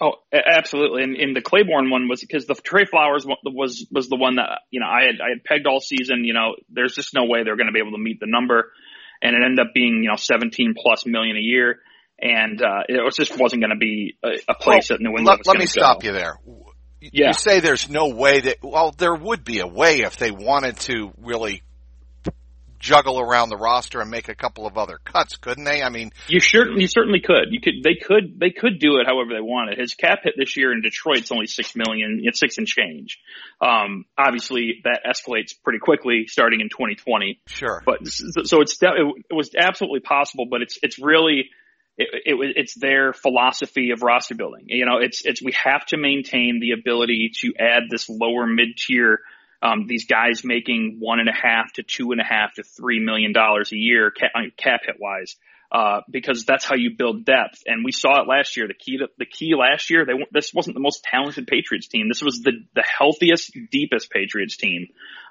Oh, 0.00 0.12
absolutely. 0.32 1.02
And, 1.02 1.16
and 1.16 1.34
the 1.34 1.40
Clayborn 1.40 1.90
one 1.90 2.08
was 2.08 2.20
because 2.20 2.46
the 2.46 2.54
Trey 2.54 2.84
Flowers 2.84 3.26
was 3.26 3.86
was 3.90 4.08
the 4.08 4.16
one 4.16 4.36
that 4.36 4.60
you 4.70 4.80
know 4.80 4.86
I 4.86 5.02
had 5.02 5.20
I 5.20 5.30
had 5.30 5.44
pegged 5.44 5.66
all 5.66 5.80
season. 5.80 6.24
You 6.24 6.34
know, 6.34 6.54
there's 6.70 6.94
just 6.94 7.14
no 7.14 7.24
way 7.24 7.42
they're 7.42 7.56
going 7.56 7.66
to 7.66 7.72
be 7.72 7.80
able 7.80 7.92
to 7.92 8.02
meet 8.02 8.20
the 8.20 8.28
number, 8.28 8.70
and 9.20 9.34
it 9.34 9.42
ended 9.44 9.58
up 9.58 9.74
being 9.74 10.02
you 10.04 10.08
know 10.08 10.16
17 10.16 10.74
plus 10.80 11.04
million 11.04 11.36
a 11.36 11.40
year 11.40 11.80
and 12.20 12.60
uh, 12.60 12.82
it 12.88 13.14
just 13.14 13.38
wasn't 13.38 13.62
going 13.62 13.70
to 13.70 13.76
be 13.76 14.16
a, 14.24 14.30
a 14.48 14.54
place 14.54 14.90
well, 14.90 14.98
that 14.98 15.02
New 15.02 15.10
England. 15.10 15.26
Let, 15.26 15.46
let 15.46 15.58
me 15.58 15.66
stop 15.66 16.04
you 16.04 16.12
there. 16.12 16.38
Yeah. 17.00 17.28
You 17.28 17.32
say 17.32 17.60
there's 17.60 17.88
no 17.88 18.08
way 18.08 18.40
that 18.40 18.56
well, 18.62 18.92
there 18.96 19.14
would 19.14 19.44
be 19.44 19.60
a 19.60 19.66
way 19.66 20.00
if 20.00 20.16
they 20.16 20.32
wanted 20.32 20.78
to 20.80 21.12
really 21.18 21.62
juggle 22.78 23.20
around 23.20 23.48
the 23.48 23.56
roster 23.56 24.00
and 24.00 24.10
make 24.10 24.28
a 24.28 24.34
couple 24.34 24.66
of 24.66 24.78
other 24.78 24.98
cuts, 25.04 25.36
couldn't 25.36 25.64
they? 25.64 25.82
I 25.82 25.88
mean, 25.88 26.10
you 26.28 26.40
certainly, 26.40 26.82
you 26.82 26.88
certainly 26.88 27.20
could. 27.20 27.48
You 27.50 27.60
could, 27.60 27.82
they 27.82 27.94
could, 27.94 28.38
they 28.38 28.50
could 28.50 28.78
do 28.78 28.98
it 28.98 29.06
however 29.06 29.30
they 29.34 29.40
wanted. 29.40 29.78
His 29.78 29.94
cap 29.94 30.20
hit 30.22 30.34
this 30.36 30.56
year 30.56 30.72
in 30.72 30.80
Detroit's 30.82 31.32
only 31.32 31.46
six 31.46 31.74
million, 31.74 32.20
it's 32.22 32.40
six 32.40 32.58
and 32.58 32.66
change. 32.66 33.18
Um, 33.60 34.04
obviously 34.16 34.80
that 34.84 35.00
escalates 35.04 35.52
pretty 35.62 35.80
quickly 35.80 36.26
starting 36.28 36.60
in 36.60 36.68
2020. 36.68 37.40
Sure. 37.46 37.82
But 37.84 38.06
so 38.06 38.60
it's, 38.60 38.78
it 38.80 39.34
was 39.34 39.50
absolutely 39.58 40.00
possible, 40.00 40.46
but 40.50 40.62
it's, 40.62 40.78
it's 40.82 40.98
really, 40.98 41.50
it, 41.98 42.08
it, 42.24 42.52
it's 42.56 42.74
their 42.74 43.12
philosophy 43.12 43.90
of 43.90 44.02
roster 44.02 44.36
building. 44.36 44.66
You 44.66 44.86
know, 44.86 44.98
it's 44.98 45.22
it's 45.24 45.42
we 45.42 45.52
have 45.52 45.84
to 45.86 45.96
maintain 45.96 46.60
the 46.60 46.70
ability 46.70 47.32
to 47.40 47.52
add 47.58 47.84
this 47.90 48.08
lower 48.08 48.46
mid 48.46 48.76
tier. 48.76 49.20
Um, 49.60 49.86
these 49.88 50.06
guys 50.06 50.44
making 50.44 50.98
one 51.00 51.18
and 51.18 51.28
a 51.28 51.32
half 51.32 51.72
to 51.74 51.82
two 51.82 52.12
and 52.12 52.20
a 52.20 52.24
half 52.24 52.54
to 52.54 52.62
three 52.62 53.00
million 53.00 53.32
dollars 53.32 53.72
a 53.72 53.76
year 53.76 54.12
cap, 54.12 54.30
cap 54.56 54.82
hit 54.86 54.96
wise, 55.00 55.34
uh, 55.72 56.02
because 56.08 56.44
that's 56.44 56.64
how 56.64 56.76
you 56.76 56.90
build 56.96 57.24
depth. 57.24 57.64
And 57.66 57.84
we 57.84 57.90
saw 57.90 58.22
it 58.22 58.28
last 58.28 58.56
year. 58.56 58.68
The 58.68 58.74
key 58.74 58.98
to 58.98 59.08
the 59.18 59.26
key 59.26 59.56
last 59.58 59.90
year, 59.90 60.06
they 60.06 60.12
this 60.30 60.54
wasn't 60.54 60.74
the 60.74 60.80
most 60.80 61.02
talented 61.02 61.48
Patriots 61.48 61.88
team. 61.88 62.08
This 62.08 62.22
was 62.22 62.42
the 62.42 62.52
the 62.76 62.84
healthiest, 62.84 63.50
deepest 63.72 64.10
Patriots 64.10 64.56
team 64.56 64.86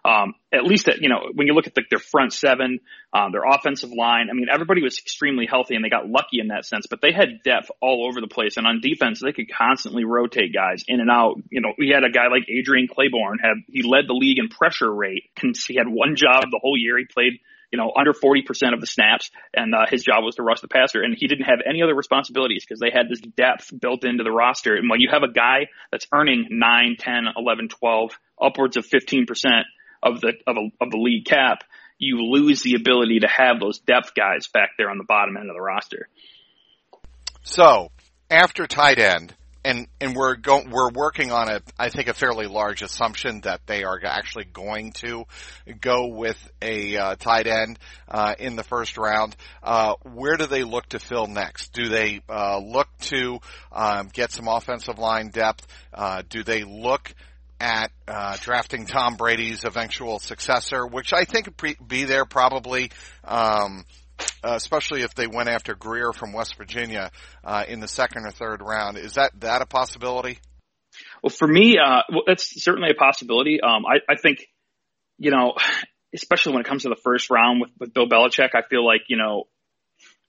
um, 0.07 0.35
at 0.53 0.63
least 0.63 0.87
at, 0.87 1.01
you 1.01 1.09
know, 1.09 1.29
when 1.33 1.47
you 1.47 1.53
look 1.53 1.67
at 1.67 1.75
the, 1.75 1.83
their 1.89 1.99
front 1.99 2.31
seven, 2.31 2.79
um, 3.11 3.33
their 3.33 3.43
offensive 3.43 3.91
line, 3.91 4.29
I 4.29 4.33
mean, 4.33 4.47
everybody 4.51 4.81
was 4.81 4.97
extremely 4.99 5.45
healthy 5.45 5.75
and 5.75 5.83
they 5.83 5.89
got 5.89 6.07
lucky 6.07 6.39
in 6.39 6.47
that 6.47 6.65
sense, 6.65 6.87
but 6.89 7.01
they 7.01 7.11
had 7.11 7.43
depth 7.43 7.69
all 7.81 8.07
over 8.07 8.21
the 8.21 8.27
place. 8.27 8.55
And 8.55 8.65
on 8.65 8.79
defense, 8.79 9.19
they 9.21 9.33
could 9.33 9.51
constantly 9.51 10.05
rotate 10.05 10.53
guys 10.53 10.85
in 10.87 11.01
and 11.01 11.11
out. 11.11 11.35
You 11.49 11.59
know, 11.59 11.73
we 11.77 11.89
had 11.89 12.05
a 12.05 12.09
guy 12.09 12.27
like 12.31 12.43
Adrian 12.47 12.87
Clayborn 12.87 13.41
had, 13.43 13.57
he 13.67 13.83
led 13.83 14.07
the 14.07 14.13
league 14.13 14.39
in 14.39 14.47
pressure 14.47 14.91
rate. 14.91 15.23
He 15.67 15.75
had 15.75 15.87
one 15.89 16.15
job 16.15 16.43
the 16.51 16.59
whole 16.61 16.77
year. 16.77 16.97
He 16.97 17.03
played, 17.03 17.33
you 17.69 17.77
know, 17.77 17.91
under 17.93 18.13
40% 18.13 18.73
of 18.73 18.79
the 18.79 18.87
snaps 18.87 19.29
and, 19.53 19.75
uh, 19.75 19.87
his 19.89 20.03
job 20.03 20.23
was 20.23 20.35
to 20.35 20.43
rush 20.43 20.61
the 20.61 20.69
passer 20.69 21.01
and 21.01 21.17
he 21.17 21.27
didn't 21.27 21.45
have 21.45 21.59
any 21.67 21.81
other 21.83 21.95
responsibilities 21.95 22.63
because 22.65 22.79
they 22.79 22.91
had 22.91 23.09
this 23.09 23.19
depth 23.19 23.73
built 23.77 24.05
into 24.05 24.23
the 24.23 24.31
roster. 24.31 24.75
And 24.75 24.89
when 24.89 25.01
you 25.01 25.09
have 25.11 25.23
a 25.23 25.31
guy 25.31 25.67
that's 25.91 26.07
earning 26.13 26.47
9, 26.49 26.95
10, 26.97 27.23
11, 27.35 27.67
12, 27.67 28.17
upwards 28.41 28.77
of 28.77 28.85
15%, 28.87 29.25
of 30.03 30.21
the 30.21 30.33
of, 30.45 30.57
a, 30.57 30.69
of 30.83 30.91
the 30.91 30.97
league 30.97 31.25
cap, 31.25 31.63
you 31.97 32.21
lose 32.21 32.61
the 32.61 32.75
ability 32.75 33.19
to 33.19 33.27
have 33.27 33.59
those 33.59 33.79
depth 33.79 34.13
guys 34.15 34.47
back 34.47 34.71
there 34.77 34.89
on 34.89 34.97
the 34.97 35.03
bottom 35.03 35.37
end 35.37 35.49
of 35.49 35.55
the 35.55 35.61
roster. 35.61 36.07
So 37.43 37.91
after 38.29 38.67
tight 38.67 38.99
end, 38.99 39.33
and 39.67 39.87
and 39.99 40.15
we're 40.15 40.35
going 40.35 40.69
we're 40.69 40.89
working 40.91 41.31
on 41.31 41.49
a 41.49 41.61
I 41.77 41.89
think 41.89 42.07
a 42.07 42.13
fairly 42.13 42.47
large 42.47 42.81
assumption 42.81 43.41
that 43.41 43.61
they 43.65 43.83
are 43.83 43.99
actually 44.03 44.45
going 44.45 44.93
to 44.93 45.25
go 45.81 46.07
with 46.07 46.37
a 46.61 46.95
uh, 46.95 47.15
tight 47.15 47.47
end 47.47 47.77
uh, 48.07 48.35
in 48.39 48.55
the 48.55 48.63
first 48.63 48.97
round. 48.97 49.35
Uh, 49.61 49.95
where 50.03 50.37
do 50.37 50.45
they 50.45 50.63
look 50.63 50.87
to 50.89 50.99
fill 50.99 51.27
next? 51.27 51.73
Do 51.73 51.89
they 51.89 52.21
uh, 52.29 52.59
look 52.59 52.87
to 53.01 53.39
um, 53.71 54.09
get 54.13 54.31
some 54.31 54.47
offensive 54.47 54.99
line 54.99 55.29
depth? 55.29 55.67
Uh, 55.93 56.23
do 56.29 56.43
they 56.43 56.63
look 56.63 57.13
at 57.59 57.91
uh, 58.07 58.37
drafting 58.41 58.85
Tom 58.85 59.15
Brady's 59.15 59.65
eventual 59.65 60.19
successor, 60.19 60.85
which 60.85 61.13
I 61.13 61.25
think 61.25 61.47
would 61.47 61.87
be 61.87 62.03
there 62.03 62.25
probably, 62.25 62.91
um, 63.23 63.85
uh, 64.43 64.53
especially 64.55 65.01
if 65.01 65.15
they 65.15 65.27
went 65.27 65.49
after 65.49 65.75
Grier 65.75 66.13
from 66.13 66.33
West 66.33 66.55
Virginia 66.55 67.11
uh, 67.43 67.63
in 67.67 67.79
the 67.79 67.87
second 67.87 68.25
or 68.25 68.31
third 68.31 68.61
round. 68.61 68.97
Is 68.97 69.13
that 69.13 69.39
that 69.39 69.61
a 69.61 69.65
possibility? 69.65 70.39
Well, 71.21 71.31
for 71.31 71.47
me, 71.47 71.77
uh, 71.77 72.01
well, 72.09 72.23
that's 72.25 72.63
certainly 72.63 72.89
a 72.91 72.95
possibility. 72.95 73.59
Um, 73.61 73.85
I, 73.85 73.97
I 74.11 74.15
think, 74.15 74.47
you 75.17 75.31
know, 75.31 75.53
especially 76.13 76.53
when 76.53 76.61
it 76.61 76.67
comes 76.67 76.83
to 76.83 76.89
the 76.89 77.01
first 77.03 77.29
round 77.29 77.61
with, 77.61 77.71
with 77.79 77.93
Bill 77.93 78.07
Belichick, 78.07 78.49
I 78.53 78.61
feel 78.69 78.85
like, 78.85 79.01
you 79.09 79.17
know, 79.17 79.45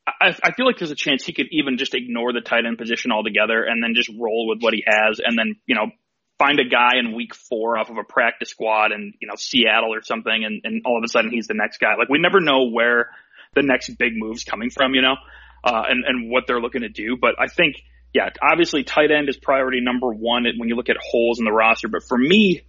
I, 0.06 0.34
I 0.42 0.52
feel 0.52 0.66
like 0.66 0.78
there's 0.78 0.90
a 0.90 0.96
chance 0.96 1.24
he 1.24 1.32
could 1.32 1.48
even 1.50 1.76
just 1.76 1.94
ignore 1.94 2.32
the 2.32 2.40
tight 2.40 2.64
end 2.66 2.78
position 2.78 3.12
altogether 3.12 3.62
and 3.64 3.82
then 3.82 3.94
just 3.94 4.10
roll 4.18 4.48
with 4.48 4.60
what 4.60 4.72
he 4.72 4.82
has 4.86 5.20
and 5.22 5.38
then, 5.38 5.56
you 5.66 5.74
know, 5.74 5.86
find 6.38 6.60
a 6.60 6.64
guy 6.64 6.98
in 6.98 7.14
week 7.14 7.34
four 7.34 7.76
off 7.76 7.90
of 7.90 7.96
a 7.96 8.04
practice 8.04 8.50
squad 8.50 8.92
and, 8.92 9.14
you 9.20 9.26
know, 9.26 9.34
Seattle 9.36 9.92
or 9.92 10.02
something 10.02 10.44
and, 10.44 10.60
and 10.64 10.82
all 10.86 10.96
of 10.96 11.04
a 11.04 11.08
sudden 11.08 11.30
he's 11.30 11.48
the 11.48 11.54
next 11.54 11.78
guy. 11.78 11.96
Like 11.98 12.08
we 12.08 12.18
never 12.18 12.40
know 12.40 12.70
where 12.70 13.10
the 13.54 13.62
next 13.62 13.90
big 13.98 14.12
move's 14.14 14.44
coming 14.44 14.70
from, 14.70 14.94
you 14.94 15.02
know, 15.02 15.16
uh, 15.64 15.82
and, 15.88 16.04
and 16.06 16.30
what 16.30 16.44
they're 16.46 16.60
looking 16.60 16.82
to 16.82 16.88
do. 16.88 17.16
But 17.20 17.34
I 17.40 17.48
think, 17.48 17.82
yeah, 18.14 18.30
obviously 18.40 18.84
tight 18.84 19.10
end 19.10 19.28
is 19.28 19.36
priority 19.36 19.80
number 19.80 20.12
one 20.12 20.44
when 20.56 20.68
you 20.68 20.76
look 20.76 20.88
at 20.88 20.96
holes 20.96 21.40
in 21.40 21.44
the 21.44 21.52
roster. 21.52 21.88
But 21.88 22.04
for 22.04 22.16
me, 22.16 22.62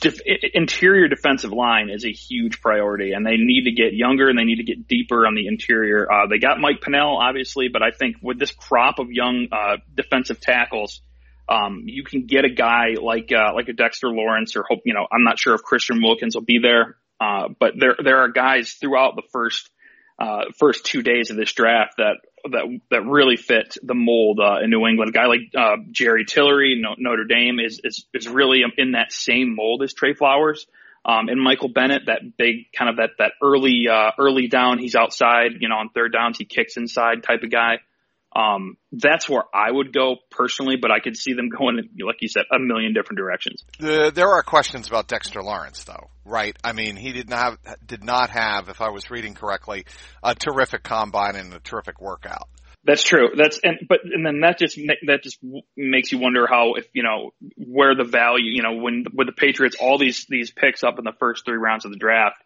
def- 0.00 0.20
interior 0.54 1.08
defensive 1.08 1.52
line 1.52 1.90
is 1.90 2.04
a 2.04 2.12
huge 2.12 2.60
priority 2.62 3.12
and 3.12 3.26
they 3.26 3.36
need 3.36 3.64
to 3.64 3.72
get 3.72 3.92
younger 3.92 4.28
and 4.30 4.38
they 4.38 4.44
need 4.44 4.56
to 4.56 4.64
get 4.64 4.88
deeper 4.88 5.26
on 5.26 5.34
the 5.34 5.46
interior. 5.46 6.10
Uh, 6.10 6.26
they 6.28 6.38
got 6.38 6.60
Mike 6.60 6.80
Pennel, 6.80 7.18
obviously, 7.18 7.68
but 7.68 7.82
I 7.82 7.90
think 7.90 8.16
with 8.22 8.38
this 8.38 8.52
crop 8.52 8.98
of 8.98 9.10
young, 9.10 9.48
uh, 9.52 9.76
defensive 9.94 10.40
tackles, 10.40 11.02
um, 11.48 11.84
you 11.86 12.04
can 12.04 12.26
get 12.26 12.44
a 12.44 12.50
guy 12.50 12.94
like 13.00 13.30
uh, 13.32 13.52
like 13.54 13.68
a 13.68 13.72
Dexter 13.72 14.08
Lawrence 14.08 14.56
or 14.56 14.64
hope 14.68 14.80
you 14.84 14.94
know 14.94 15.06
I'm 15.10 15.24
not 15.24 15.38
sure 15.38 15.54
if 15.54 15.62
Christian 15.62 16.02
Wilkins 16.02 16.34
will 16.34 16.44
be 16.44 16.58
there, 16.58 16.96
uh, 17.20 17.48
but 17.58 17.74
there 17.78 17.96
there 18.02 18.18
are 18.18 18.28
guys 18.28 18.72
throughout 18.72 19.16
the 19.16 19.22
first 19.32 19.70
uh, 20.18 20.46
first 20.58 20.84
two 20.84 21.02
days 21.02 21.30
of 21.30 21.36
this 21.36 21.52
draft 21.52 21.94
that 21.98 22.16
that 22.50 22.80
that 22.90 23.02
really 23.04 23.36
fit 23.36 23.76
the 23.82 23.94
mold 23.94 24.40
uh, 24.40 24.62
in 24.62 24.70
New 24.70 24.86
England. 24.86 25.10
A 25.10 25.12
guy 25.12 25.26
like 25.26 25.40
uh, 25.56 25.76
Jerry 25.90 26.24
Tillery, 26.24 26.82
Notre 26.98 27.24
Dame, 27.24 27.60
is 27.60 27.80
is 27.84 28.06
is 28.12 28.28
really 28.28 28.62
in 28.76 28.92
that 28.92 29.12
same 29.12 29.54
mold 29.54 29.82
as 29.82 29.92
Trey 29.92 30.14
Flowers. 30.14 30.66
Um, 31.04 31.28
and 31.28 31.40
Michael 31.40 31.68
Bennett, 31.68 32.06
that 32.06 32.36
big 32.36 32.72
kind 32.76 32.90
of 32.90 32.96
that 32.96 33.10
that 33.18 33.32
early 33.40 33.86
uh, 33.88 34.10
early 34.18 34.48
down, 34.48 34.78
he's 34.78 34.96
outside, 34.96 35.52
you 35.60 35.68
know, 35.68 35.76
on 35.76 35.90
third 35.90 36.12
downs 36.12 36.38
he 36.38 36.44
kicks 36.44 36.76
inside 36.76 37.22
type 37.22 37.44
of 37.44 37.50
guy. 37.50 37.78
Um, 38.34 38.76
that's 38.92 39.28
where 39.28 39.44
I 39.54 39.70
would 39.70 39.92
go 39.92 40.16
personally, 40.30 40.76
but 40.80 40.90
I 40.90 41.00
could 41.00 41.16
see 41.16 41.32
them 41.32 41.48
going, 41.56 41.76
like 42.04 42.16
you 42.20 42.28
said, 42.28 42.44
a 42.52 42.58
million 42.58 42.92
different 42.92 43.18
directions. 43.18 43.64
The, 43.78 44.12
there 44.14 44.28
are 44.28 44.42
questions 44.42 44.88
about 44.88 45.08
Dexter 45.08 45.42
Lawrence, 45.42 45.84
though, 45.84 46.10
right? 46.24 46.56
I 46.62 46.72
mean, 46.72 46.96
he 46.96 47.12
did 47.12 47.30
not 47.30 47.58
have, 47.64 47.86
did 47.86 48.04
not 48.04 48.30
have, 48.30 48.68
if 48.68 48.80
I 48.80 48.90
was 48.90 49.10
reading 49.10 49.34
correctly, 49.34 49.86
a 50.22 50.34
terrific 50.34 50.82
combine 50.82 51.36
and 51.36 51.52
a 51.54 51.60
terrific 51.60 52.00
workout. 52.00 52.48
That's 52.84 53.02
true. 53.02 53.30
That's 53.36 53.58
and 53.64 53.78
but 53.88 54.00
and 54.04 54.24
then 54.24 54.40
that 54.42 54.58
just 54.60 54.78
that 55.06 55.24
just 55.24 55.38
makes 55.76 56.12
you 56.12 56.18
wonder 56.18 56.46
how 56.46 56.74
if 56.74 56.86
you 56.92 57.02
know 57.02 57.32
where 57.56 57.96
the 57.96 58.04
value 58.04 58.52
you 58.52 58.62
know 58.62 58.74
when 58.76 59.04
with 59.12 59.26
the 59.26 59.32
Patriots 59.32 59.74
all 59.80 59.98
these 59.98 60.24
these 60.28 60.52
picks 60.52 60.84
up 60.84 60.96
in 60.98 61.04
the 61.04 61.14
first 61.18 61.44
three 61.44 61.56
rounds 61.56 61.84
of 61.84 61.90
the 61.90 61.98
draft, 61.98 62.36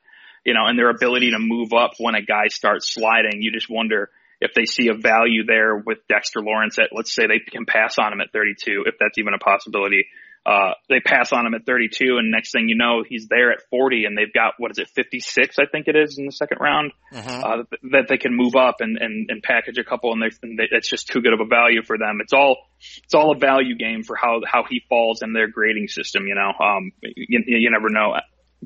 you 0.46 0.54
know, 0.54 0.64
and 0.64 0.78
their 0.78 0.88
ability 0.88 1.32
to 1.32 1.38
move 1.38 1.74
up 1.74 1.92
when 1.98 2.14
a 2.14 2.22
guy 2.22 2.48
starts 2.48 2.90
sliding, 2.90 3.42
you 3.42 3.52
just 3.52 3.68
wonder 3.68 4.10
if 4.40 4.54
they 4.54 4.64
see 4.64 4.88
a 4.88 4.94
value 4.94 5.44
there 5.44 5.76
with 5.76 5.98
Dexter 6.08 6.40
Lawrence 6.40 6.78
at, 6.78 6.88
let's 6.92 7.14
say 7.14 7.26
they 7.26 7.38
can 7.38 7.66
pass 7.66 7.96
on 7.98 8.12
him 8.12 8.20
at 8.20 8.32
32, 8.32 8.84
if 8.86 8.94
that's 8.98 9.18
even 9.18 9.34
a 9.34 9.38
possibility. 9.38 10.06
Uh, 10.46 10.72
they 10.88 11.00
pass 11.00 11.34
on 11.34 11.46
him 11.46 11.52
at 11.52 11.66
32 11.66 12.16
and 12.16 12.30
next 12.30 12.52
thing 12.52 12.66
you 12.66 12.74
know, 12.74 13.04
he's 13.06 13.26
there 13.28 13.52
at 13.52 13.58
40 13.68 14.06
and 14.06 14.16
they've 14.16 14.32
got, 14.32 14.54
what 14.56 14.70
is 14.70 14.78
it, 14.78 14.88
56, 14.88 15.58
I 15.58 15.66
think 15.70 15.86
it 15.86 15.94
is 15.94 16.16
in 16.16 16.24
the 16.24 16.32
second 16.32 16.58
round, 16.60 16.92
mm-hmm. 17.12 17.44
uh, 17.44 17.62
that 17.92 18.06
they 18.08 18.16
can 18.16 18.34
move 18.34 18.56
up 18.56 18.76
and, 18.80 18.96
and, 18.96 19.28
and 19.28 19.42
package 19.42 19.76
a 19.76 19.84
couple 19.84 20.14
and, 20.14 20.22
and 20.42 20.58
they, 20.58 20.64
it's 20.70 20.88
just 20.88 21.08
too 21.08 21.20
good 21.20 21.34
of 21.34 21.40
a 21.40 21.44
value 21.44 21.82
for 21.82 21.98
them. 21.98 22.20
It's 22.22 22.32
all, 22.32 22.56
it's 23.04 23.14
all 23.14 23.32
a 23.32 23.38
value 23.38 23.76
game 23.76 24.02
for 24.02 24.16
how, 24.16 24.40
how 24.50 24.64
he 24.68 24.82
falls 24.88 25.20
in 25.20 25.34
their 25.34 25.48
grading 25.48 25.88
system, 25.88 26.26
you 26.26 26.34
know, 26.34 26.52
um, 26.64 26.92
you, 27.02 27.44
you 27.46 27.70
never 27.70 27.90
know. 27.90 28.14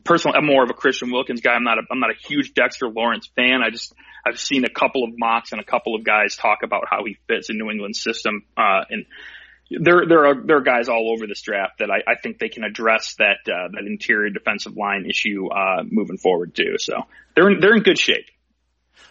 Personally, 0.02 0.36
I'm 0.36 0.46
more 0.46 0.64
of 0.64 0.70
a 0.70 0.74
Christian 0.74 1.12
Wilkins 1.12 1.40
guy. 1.40 1.52
I'm 1.52 1.64
not 1.64 1.78
a, 1.78 1.82
I'm 1.90 2.00
not 2.00 2.10
a 2.10 2.26
huge 2.26 2.54
Dexter 2.54 2.88
Lawrence 2.88 3.28
fan. 3.36 3.60
I 3.64 3.70
just, 3.70 3.94
I've 4.26 4.38
seen 4.38 4.64
a 4.64 4.70
couple 4.70 5.04
of 5.04 5.10
mocks 5.16 5.52
and 5.52 5.60
a 5.60 5.64
couple 5.64 5.94
of 5.94 6.04
guys 6.04 6.36
talk 6.36 6.62
about 6.64 6.84
how 6.90 7.04
he 7.04 7.18
fits 7.28 7.50
in 7.50 7.58
New 7.58 7.70
England's 7.70 8.02
system. 8.02 8.44
Uh, 8.56 8.84
and 8.90 9.06
there, 9.70 10.06
there 10.08 10.26
are, 10.26 10.34
there 10.44 10.56
are 10.56 10.62
guys 10.62 10.88
all 10.88 11.12
over 11.12 11.26
this 11.26 11.42
draft 11.42 11.78
that 11.78 11.90
I, 11.90 12.10
I 12.10 12.16
think 12.16 12.38
they 12.38 12.48
can 12.48 12.64
address 12.64 13.14
that, 13.18 13.38
uh, 13.46 13.68
that 13.72 13.84
interior 13.86 14.30
defensive 14.30 14.76
line 14.76 15.06
issue, 15.08 15.48
uh, 15.48 15.84
moving 15.84 16.18
forward 16.18 16.54
too. 16.54 16.76
So 16.78 16.94
they're, 17.36 17.50
in, 17.50 17.60
they're 17.60 17.74
in 17.74 17.82
good 17.82 17.98
shape. 17.98 18.26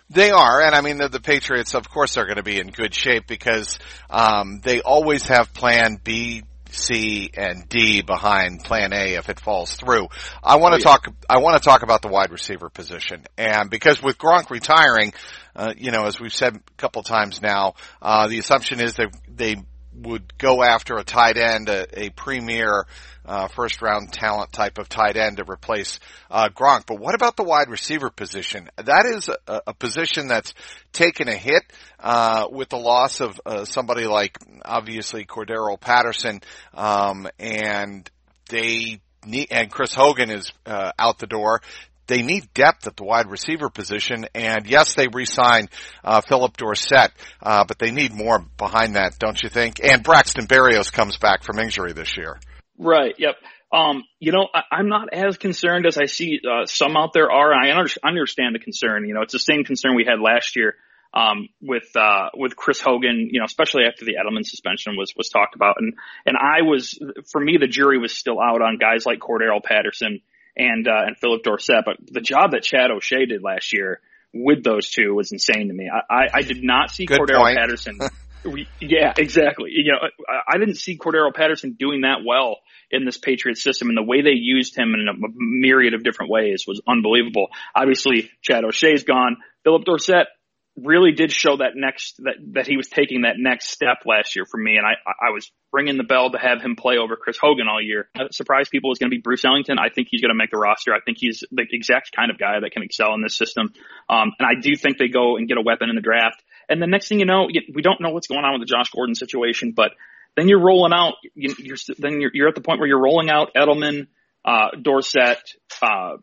They 0.09 0.31
are, 0.31 0.61
and 0.61 0.75
I 0.75 0.81
mean 0.81 0.97
the, 0.97 1.07
the 1.09 1.19
Patriots. 1.19 1.73
Of 1.73 1.89
course, 1.89 2.17
are 2.17 2.25
going 2.25 2.37
to 2.37 2.43
be 2.43 2.59
in 2.59 2.67
good 2.67 2.93
shape 2.93 3.25
because 3.25 3.79
um, 4.09 4.59
they 4.61 4.81
always 4.81 5.27
have 5.27 5.53
Plan 5.53 5.97
B, 6.03 6.43
C, 6.73 7.31
and 7.35 7.67
D 7.69 8.01
behind 8.01 8.63
Plan 8.63 8.93
A 8.93 9.15
if 9.15 9.29
it 9.29 9.39
falls 9.39 9.75
through. 9.75 10.07
I 10.43 10.57
want 10.57 10.73
to 10.73 10.87
oh, 10.87 10.91
yeah. 10.91 10.97
talk. 10.97 11.13
I 11.29 11.37
want 11.39 11.61
to 11.61 11.67
talk 11.67 11.83
about 11.83 12.01
the 12.01 12.07
wide 12.07 12.31
receiver 12.31 12.69
position, 12.69 13.23
and 13.37 13.69
because 13.69 14.01
with 14.01 14.17
Gronk 14.17 14.49
retiring, 14.49 15.13
uh, 15.55 15.73
you 15.77 15.91
know, 15.91 16.05
as 16.05 16.19
we've 16.19 16.33
said 16.33 16.55
a 16.55 16.71
couple 16.77 17.03
times 17.03 17.41
now, 17.41 17.75
uh, 18.01 18.27
the 18.27 18.39
assumption 18.39 18.81
is 18.81 18.95
that 18.95 19.15
they 19.27 19.57
would 19.95 20.37
go 20.37 20.63
after 20.63 20.97
a 20.97 21.03
tight 21.03 21.37
end, 21.37 21.69
a, 21.69 22.05
a 22.05 22.09
premier 22.09 22.85
uh, 23.25 23.47
first 23.47 23.81
round 23.81 24.11
talent 24.11 24.51
type 24.51 24.77
of 24.77 24.89
tight 24.89 25.15
end 25.15 25.37
to 25.37 25.49
replace 25.49 25.99
uh, 26.29 26.49
Gronk. 26.49 26.85
But 26.85 26.99
what 26.99 27.15
about 27.15 27.37
the 27.37 27.43
wide 27.43 27.69
receiver 27.69 28.09
position? 28.09 28.69
That 28.75 29.05
is 29.05 29.29
a, 29.29 29.61
a 29.67 29.73
position 29.73 30.27
that's 30.27 30.53
taken 30.91 31.27
a 31.27 31.35
hit 31.35 31.63
uh, 31.99 32.47
with 32.51 32.69
the 32.69 32.77
loss 32.77 33.21
of 33.21 33.39
uh, 33.45 33.65
somebody 33.65 34.05
like 34.05 34.37
obviously 34.63 35.25
Cordarrelle 35.25 35.79
Patterson, 35.79 36.41
um, 36.73 37.27
and 37.39 38.09
they 38.49 38.99
need, 39.25 39.47
and 39.51 39.71
Chris 39.71 39.93
Hogan 39.93 40.29
is 40.29 40.51
uh, 40.65 40.91
out 40.99 41.19
the 41.19 41.27
door 41.27 41.61
they 42.07 42.21
need 42.21 42.53
depth 42.53 42.87
at 42.87 42.95
the 42.95 43.03
wide 43.03 43.29
receiver 43.29 43.69
position. 43.69 44.25
And 44.33 44.67
yes, 44.67 44.93
they 44.93 45.07
re-signed 45.07 45.69
uh, 46.03 46.21
Phillip 46.21 46.57
Dorsett, 46.57 47.11
uh, 47.41 47.65
but 47.67 47.79
they 47.79 47.91
need 47.91 48.13
more 48.13 48.39
behind 48.57 48.95
that, 48.95 49.19
don't 49.19 49.41
you 49.41 49.49
think? 49.49 49.83
And 49.83 50.03
Braxton 50.03 50.47
Berrios 50.47 50.91
comes 50.91 51.17
back 51.17 51.43
from 51.43 51.59
injury 51.59 51.93
this 51.93 52.17
year. 52.17 52.39
Right. 52.77 53.15
Yep. 53.17 53.35
Um, 53.71 54.03
you 54.19 54.31
know, 54.31 54.47
I, 54.53 54.79
am 54.79 54.87
not 54.87 55.11
as 55.13 55.37
concerned 55.37 55.87
as 55.87 55.97
I 55.97 56.05
see 56.05 56.39
uh, 56.47 56.65
some 56.65 56.95
out 56.95 57.11
there 57.13 57.31
are. 57.31 57.53
I 57.53 57.71
under, 57.71 57.89
understand 58.03 58.53
the 58.53 58.59
concern. 58.59 59.07
You 59.07 59.15
know, 59.15 59.21
it's 59.21 59.33
the 59.33 59.39
same 59.39 59.63
concern 59.63 59.95
we 59.95 60.05
had 60.05 60.19
last 60.19 60.55
year 60.55 60.75
um, 61.11 61.49
with 61.59 61.95
uh, 61.95 62.29
with 62.35 62.55
Chris 62.55 62.79
Hogan. 62.79 63.29
You 63.31 63.39
know, 63.39 63.45
especially 63.45 63.85
after 63.85 64.05
the 64.05 64.13
Edelman 64.13 64.45
suspension 64.45 64.95
was 64.95 65.13
was 65.17 65.29
talked 65.29 65.55
about, 65.55 65.77
and 65.79 65.95
and 66.25 66.37
I 66.37 66.61
was 66.61 66.99
for 67.31 67.41
me 67.41 67.57
the 67.59 67.67
jury 67.67 67.97
was 67.97 68.13
still 68.13 68.39
out 68.39 68.61
on 68.61 68.77
guys 68.77 69.07
like 69.07 69.17
Cordarrelle 69.17 69.63
Patterson 69.63 70.21
and 70.55 70.87
uh, 70.87 71.03
and 71.07 71.17
Philip 71.17 71.43
Dorsett. 71.43 71.85
But 71.85 71.97
the 72.11 72.21
job 72.21 72.51
that 72.51 72.63
Chad 72.63 72.91
O'Shea 72.91 73.25
did 73.25 73.43
last 73.43 73.73
year 73.73 74.01
with 74.33 74.63
those 74.63 74.89
two 74.89 75.13
was 75.13 75.31
insane 75.31 75.67
to 75.67 75.73
me. 75.73 75.89
I, 75.89 76.13
I, 76.13 76.27
I 76.33 76.41
did 76.41 76.63
not 76.63 76.89
see 76.89 77.05
Good 77.05 77.19
Cordarrelle 77.19 77.55
Patterson. 77.55 77.99
yeah, 78.81 79.13
exactly. 79.17 79.71
You 79.73 79.93
know, 79.93 79.99
I 80.47 80.57
didn't 80.57 80.75
see 80.75 80.97
Cordarrelle 80.97 81.33
Patterson 81.33 81.75
doing 81.77 82.01
that 82.01 82.19
well 82.25 82.57
in 82.91 83.05
this 83.05 83.17
Patriot 83.17 83.57
system, 83.57 83.89
and 83.89 83.97
the 83.97 84.03
way 84.03 84.21
they 84.21 84.31
used 84.31 84.77
him 84.77 84.93
in 84.93 85.07
a 85.07 85.27
myriad 85.35 85.93
of 85.93 86.03
different 86.03 86.31
ways 86.31 86.65
was 86.67 86.81
unbelievable. 86.87 87.47
Obviously, 87.75 88.31
Chad 88.41 88.63
O'Shea's 88.63 89.03
gone. 89.03 89.37
Philip 89.63 89.85
Dorsett 89.85 90.27
really 90.75 91.11
did 91.11 91.31
show 91.31 91.57
that 91.57 91.71
next 91.75 92.17
that 92.23 92.35
that 92.53 92.67
he 92.67 92.77
was 92.77 92.87
taking 92.87 93.21
that 93.21 93.35
next 93.37 93.69
step 93.69 93.99
last 94.05 94.35
year 94.35 94.45
for 94.49 94.57
me, 94.57 94.77
and 94.77 94.85
I 94.85 94.93
I 95.27 95.29
was 95.29 95.51
ringing 95.71 95.97
the 95.97 96.03
bell 96.03 96.31
to 96.31 96.37
have 96.37 96.61
him 96.61 96.75
play 96.75 96.97
over 96.97 97.15
Chris 97.15 97.37
Hogan 97.39 97.67
all 97.67 97.81
year. 97.81 98.09
Surprise 98.31 98.69
people 98.69 98.91
is 98.91 98.97
going 98.97 99.09
to 99.09 99.15
be 99.15 99.21
Bruce 99.21 99.45
Ellington. 99.45 99.77
I 99.79 99.89
think 99.89 100.07
he's 100.09 100.21
going 100.21 100.29
to 100.29 100.37
make 100.37 100.51
the 100.51 100.57
roster. 100.57 100.93
I 100.93 100.99
think 100.99 101.17
he's 101.19 101.43
the 101.51 101.65
exact 101.69 102.11
kind 102.15 102.31
of 102.31 102.37
guy 102.37 102.59
that 102.59 102.71
can 102.71 102.83
excel 102.83 103.13
in 103.13 103.21
this 103.21 103.37
system. 103.37 103.73
Um, 104.09 104.31
and 104.39 104.47
I 104.47 104.59
do 104.59 104.75
think 104.75 104.97
they 104.97 105.07
go 105.07 105.37
and 105.37 105.47
get 105.47 105.57
a 105.57 105.61
weapon 105.61 105.89
in 105.89 105.95
the 105.95 106.01
draft. 106.01 106.43
And 106.69 106.81
the 106.81 106.87
next 106.87 107.07
thing 107.07 107.19
you 107.19 107.25
know, 107.25 107.47
we 107.73 107.81
don't 107.81 108.01
know 108.01 108.09
what's 108.09 108.27
going 108.27 108.43
on 108.43 108.53
with 108.53 108.67
the 108.67 108.71
Josh 108.71 108.89
Gordon 108.91 109.15
situation, 109.15 109.73
but 109.75 109.91
then 110.35 110.47
you're 110.47 110.63
rolling 110.63 110.93
out. 110.93 111.15
You, 111.35 111.53
you're 111.59 111.77
then 111.97 112.21
you're, 112.21 112.31
you're 112.33 112.47
at 112.47 112.55
the 112.55 112.61
point 112.61 112.79
where 112.79 112.87
you're 112.87 113.01
rolling 113.01 113.29
out 113.29 113.53
Edelman, 113.55 114.07
uh, 114.45 114.69
Dorsett. 114.81 115.39
Uh, 115.81 116.17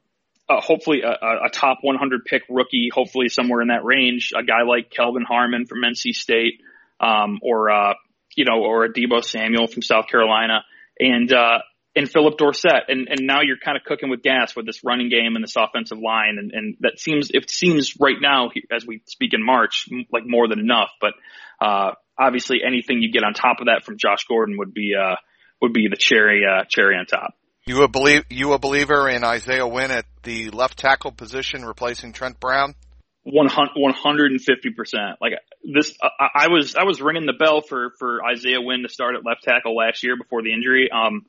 uh, 0.51 0.61
hopefully 0.61 1.03
a, 1.03 1.47
a, 1.47 1.49
top 1.51 1.79
100 1.83 2.25
pick 2.25 2.43
rookie, 2.49 2.91
hopefully 2.93 3.29
somewhere 3.29 3.63
in 3.63 3.69
that 3.69 3.85
range, 3.85 4.33
a 4.37 4.43
guy 4.43 4.63
like 4.67 4.91
Kelvin 4.91 5.23
Harmon 5.23 5.67
from 5.67 5.79
NC 5.83 6.13
State, 6.13 6.61
um, 6.99 7.39
or, 7.41 7.71
uh, 7.71 7.95
you 8.37 8.45
know, 8.45 8.65
or 8.65 8.85
a 8.85 8.93
Deebo 8.93 9.25
Samuel 9.25 9.69
from 9.69 9.83
South 9.83 10.09
Carolina 10.09 10.65
and, 10.99 11.33
uh, 11.33 11.59
and 11.95 12.11
Phillip 12.11 12.37
Dorsett. 12.37 12.89
And, 12.89 13.09
and 13.09 13.21
now 13.23 13.43
you're 13.43 13.59
kind 13.65 13.77
of 13.77 13.85
cooking 13.85 14.11
with 14.11 14.23
gas 14.23 14.57
with 14.57 14.67
this 14.67 14.83
running 14.85 15.09
game 15.09 15.37
and 15.37 15.45
this 15.45 15.55
offensive 15.57 15.99
line. 15.99 16.37
And, 16.39 16.51
and 16.53 16.77
that 16.81 16.99
seems, 16.99 17.31
it 17.31 17.49
seems 17.49 17.95
right 18.01 18.21
now, 18.21 18.51
as 18.73 18.85
we 18.85 19.03
speak 19.07 19.35
in 19.35 19.45
March, 19.45 19.89
like 20.13 20.25
more 20.27 20.49
than 20.49 20.59
enough. 20.59 20.91
But, 21.01 21.13
uh, 21.61 21.93
obviously 22.19 22.59
anything 22.67 23.03
you 23.03 23.13
get 23.13 23.23
on 23.23 23.35
top 23.35 23.61
of 23.61 23.67
that 23.67 23.85
from 23.85 23.99
Josh 23.99 24.25
Gordon 24.29 24.59
would 24.59 24.75
be, 24.75 24.95
uh, 24.97 25.15
would 25.63 25.73
be 25.73 25.87
the 25.89 25.97
cherry, 25.97 26.43
uh, 26.45 26.65
cherry 26.69 26.97
on 26.97 27.07
top. 27.07 27.35
You 27.70 27.85
a 27.85 27.88
believe 27.88 28.24
you 28.30 28.52
a 28.52 28.59
believer 28.59 29.09
in 29.09 29.22
Isaiah 29.22 29.64
Wynn 29.64 29.92
at 29.92 30.04
the 30.24 30.50
left 30.50 30.76
tackle 30.76 31.12
position, 31.12 31.64
replacing 31.64 32.12
Trent 32.12 32.40
Brown? 32.40 32.74
One 33.22 33.46
hundred 33.46 34.33
and 34.33 34.40
fifty 34.40 34.70
percent. 34.70 35.18
Like 35.20 35.35
this, 35.62 35.96
I, 36.02 36.26
I, 36.35 36.48
was 36.48 36.74
I 36.74 36.83
was 36.83 37.00
ringing 37.00 37.26
the 37.26 37.33
bell 37.33 37.61
for 37.61 37.92
for 37.96 38.26
Isaiah 38.26 38.61
Wynn 38.61 38.83
to 38.83 38.88
start 38.88 39.14
at 39.14 39.24
left 39.24 39.44
tackle 39.44 39.76
last 39.76 40.02
year 40.02 40.16
before 40.16 40.42
the 40.42 40.52
injury. 40.52 40.90
Um, 40.90 41.26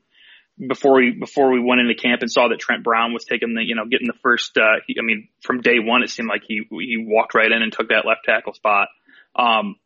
before 0.58 0.96
we 0.96 1.12
before 1.12 1.52
we 1.52 1.60
went 1.60 1.80
into 1.80 1.94
camp 1.94 2.22
and 2.22 2.30
saw 2.30 2.48
that 2.48 2.58
Trent 2.58 2.82
Brown 2.82 3.12
was 3.12 3.24
taking 3.24 3.54
the 3.54 3.62
you 3.62 3.76
know 3.76 3.84
getting 3.88 4.08
the 4.08 4.18
first. 4.20 4.58
Uh, 4.58 4.82
he, 4.84 4.96
I 4.98 5.02
mean, 5.04 5.28
from 5.42 5.60
day 5.60 5.78
one, 5.78 6.02
it 6.02 6.10
seemed 6.10 6.28
like 6.28 6.42
he 6.44 6.62
he 6.68 6.96
walked 7.06 7.36
right 7.36 7.52
in 7.52 7.62
and 7.62 7.72
took 7.72 7.90
that 7.90 8.04
left 8.04 8.24
tackle 8.24 8.54
spot. 8.54 8.88
Um, 9.36 9.76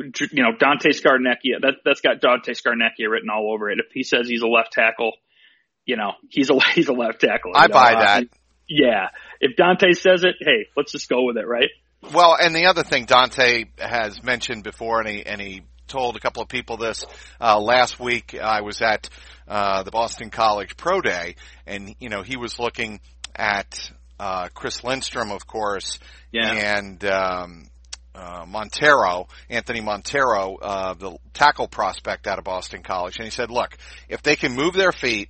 you 0.00 0.42
know, 0.42 0.56
Dante 0.58 0.90
Scarnecchia, 0.90 1.60
that 1.62 1.74
that's 1.84 2.00
got 2.00 2.20
Dante 2.20 2.54
Scarnecchia 2.54 3.08
written 3.08 3.30
all 3.30 3.54
over 3.54 3.70
it. 3.70 3.78
If 3.78 3.92
he 3.92 4.02
says 4.02 4.26
he's 4.28 4.42
a 4.42 4.48
left 4.48 4.72
tackle 4.72 5.12
you 5.84 5.96
know, 5.96 6.12
he's 6.28 6.50
a 6.50 6.58
he's 6.74 6.88
a 6.88 6.92
left 6.92 7.20
tackle. 7.20 7.52
I 7.54 7.66
know? 7.66 7.72
buy 7.72 7.94
uh, 7.94 8.00
that. 8.00 8.24
yeah, 8.68 9.08
if 9.40 9.56
Dante 9.56 9.92
says 9.92 10.24
it, 10.24 10.36
hey, 10.40 10.68
let's 10.76 10.92
just 10.92 11.08
go 11.08 11.24
with 11.24 11.36
it, 11.36 11.46
right? 11.46 11.70
Well, 12.14 12.36
and 12.40 12.54
the 12.54 12.66
other 12.66 12.82
thing 12.82 13.04
Dante 13.04 13.64
has 13.78 14.22
mentioned 14.22 14.64
before, 14.64 15.00
and 15.00 15.08
he 15.08 15.26
and 15.26 15.40
he 15.40 15.62
told 15.86 16.16
a 16.16 16.20
couple 16.20 16.42
of 16.42 16.48
people 16.48 16.76
this 16.76 17.04
uh, 17.40 17.60
last 17.60 18.00
week. 18.00 18.34
I 18.40 18.62
was 18.62 18.80
at 18.80 19.10
uh, 19.46 19.82
the 19.82 19.90
Boston 19.90 20.30
College 20.30 20.76
Pro 20.76 21.00
Day, 21.00 21.36
and 21.66 21.94
you 22.00 22.08
know 22.08 22.22
he 22.22 22.36
was 22.36 22.58
looking 22.58 23.00
at 23.34 23.90
uh, 24.18 24.48
Chris 24.54 24.82
Lindstrom, 24.82 25.30
of 25.30 25.46
course, 25.46 25.98
yeah. 26.32 26.78
and 26.78 27.04
um, 27.04 27.70
uh, 28.14 28.44
Monteiro, 28.46 29.28
Anthony 29.50 29.80
Monteiro, 29.80 30.56
uh, 30.60 30.94
the 30.94 31.18
tackle 31.34 31.68
prospect 31.68 32.26
out 32.26 32.38
of 32.38 32.44
Boston 32.44 32.82
College, 32.82 33.16
and 33.16 33.24
he 33.24 33.30
said, 33.30 33.50
"Look, 33.50 33.76
if 34.08 34.22
they 34.22 34.36
can 34.36 34.54
move 34.54 34.74
their 34.74 34.92
feet 34.92 35.28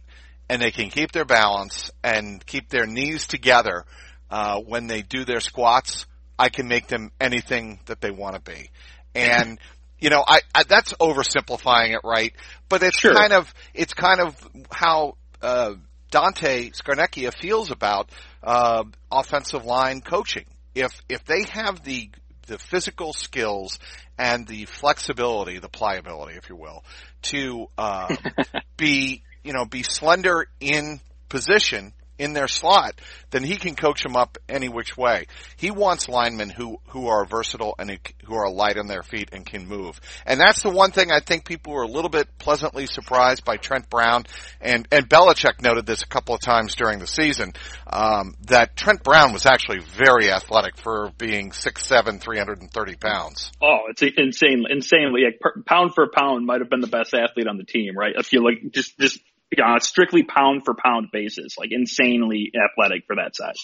and 0.51 0.61
they 0.61 0.73
can 0.73 0.91
keep 0.91 1.13
their 1.13 1.25
balance 1.25 1.93
and 2.03 2.45
keep 2.45 2.69
their 2.71 2.85
knees 2.85 3.29
together 3.29 3.85
uh, 4.33 4.59
when 4.59 4.89
they 4.89 5.01
do 5.01 5.25
their 5.25 5.39
squats, 5.39 6.07
I 6.37 6.49
can 6.49 6.67
make 6.67 6.89
them 6.89 7.13
anything 7.21 7.79
that 7.87 8.01
they 8.01 8.11
want 8.11 8.35
to 8.35 8.41
be. 8.41 8.71
And 9.15 9.61
you 10.01 10.11
know, 10.11 10.25
I, 10.27 10.41
I, 10.53 10.65
that's 10.65 10.93
oversimplifying 10.95 11.95
it, 11.95 12.01
right? 12.03 12.35
But 12.69 12.83
it's 12.83 12.99
sure. 12.99 13.15
kind 13.15 13.33
of 13.33 13.55
it's 13.75 13.95
kind 13.95 14.19
of 14.21 14.35
how 14.73 15.17
uh, 15.41 15.75
Dante 16.11 16.71
Scarnecchia 16.71 17.33
feels 17.33 17.71
about 17.71 18.11
uh, 18.43 18.83
offensive 19.13 19.65
line 19.65 20.01
coaching. 20.01 20.47
If 20.75 21.01
if 21.09 21.25
they 21.27 21.45
have 21.45 21.85
the 21.85 22.11
the 22.49 22.59
physical 22.59 23.13
skills 23.13 23.79
and 24.19 24.49
the 24.49 24.65
flexibility, 24.65 25.59
the 25.59 25.69
pliability, 25.69 26.37
if 26.37 26.49
you 26.49 26.57
will, 26.57 26.83
to 27.23 27.69
uh, 27.79 28.17
be 28.77 29.23
you 29.45 29.53
know, 29.53 29.65
be 29.65 29.83
slender 29.83 30.47
in 30.61 31.01
position 31.29 31.93
in 32.21 32.35
their 32.35 32.49
slot, 32.49 33.01
then 33.31 33.43
he 33.43 33.57
can 33.57 33.75
coach 33.75 34.03
them 34.03 34.15
up 34.15 34.37
any 34.47 34.69
which 34.69 34.95
way. 34.97 35.25
He 35.57 35.71
wants 35.71 36.07
linemen 36.07 36.51
who, 36.51 36.79
who 36.89 37.09
are 37.09 37.25
versatile 37.25 37.75
and 37.79 37.99
who 38.25 38.35
are 38.35 38.51
light 38.51 38.77
on 38.77 38.87
their 38.87 39.03
feet 39.03 39.31
and 39.33 39.47
can 39.47 39.67
move. 39.67 39.99
And 40.27 40.39
that's 40.39 40.63
the 40.63 40.69
one 40.69 40.91
thing 40.91 41.11
I 41.11 41.21
think 41.21 41.47
people 41.47 41.73
were 41.73 41.83
a 41.83 41.89
little 41.89 42.11
bit 42.11 42.29
pleasantly 42.39 42.85
surprised 42.85 43.45
by 43.47 43.57
Trent 43.57 43.89
Brown 43.89 44.25
and, 44.61 44.87
and 44.93 45.09
Belichick 45.09 45.63
noted 45.63 45.87
this 45.87 46.03
a 46.03 46.07
couple 46.07 46.35
of 46.35 46.43
times 46.43 46.75
during 46.75 46.99
the 46.99 47.07
season, 47.07 47.55
um, 47.87 48.37
that 48.49 48.77
Trent 48.77 49.03
Brown 49.03 49.33
was 49.33 49.47
actually 49.47 49.81
very 49.81 50.31
athletic 50.31 50.77
for 50.77 51.13
being 51.17 51.53
6'7", 51.53 52.21
330 52.21 52.97
pounds. 52.97 53.51
Oh, 53.63 53.79
it's 53.89 54.03
insane, 54.03 54.65
insanely, 54.69 55.23
like 55.25 55.65
pound 55.65 55.95
for 55.95 56.07
pound 56.15 56.45
might 56.45 56.61
have 56.61 56.69
been 56.69 56.81
the 56.81 56.87
best 56.87 57.15
athlete 57.15 57.47
on 57.47 57.57
the 57.57 57.65
team, 57.65 57.97
right? 57.97 58.13
If 58.15 58.35
you 58.35 58.45
like, 58.45 58.73
just, 58.73 58.99
just 58.99 59.21
on 59.59 59.77
a 59.77 59.81
strictly 59.81 60.23
pound 60.23 60.63
for 60.65 60.75
pound 60.75 61.09
basis, 61.13 61.57
like 61.59 61.71
insanely 61.73 62.53
athletic 62.55 63.05
for 63.07 63.17
that 63.17 63.35
size. 63.35 63.59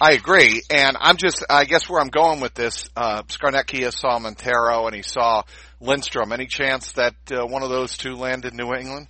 I 0.00 0.12
agree, 0.12 0.62
and 0.70 0.96
I'm 0.98 1.16
just, 1.16 1.44
I 1.48 1.64
guess 1.64 1.88
where 1.88 2.00
I'm 2.00 2.08
going 2.08 2.40
with 2.40 2.54
this, 2.54 2.88
uh, 2.96 3.22
saw 3.28 4.18
Monteiro 4.18 4.86
and 4.86 4.94
he 4.94 5.02
saw 5.02 5.42
Lindstrom. 5.80 6.32
Any 6.32 6.46
chance 6.46 6.92
that 6.92 7.14
uh, 7.30 7.46
one 7.46 7.62
of 7.62 7.70
those 7.70 7.96
two 7.96 8.14
land 8.16 8.44
in 8.44 8.56
New 8.56 8.74
England? 8.74 9.08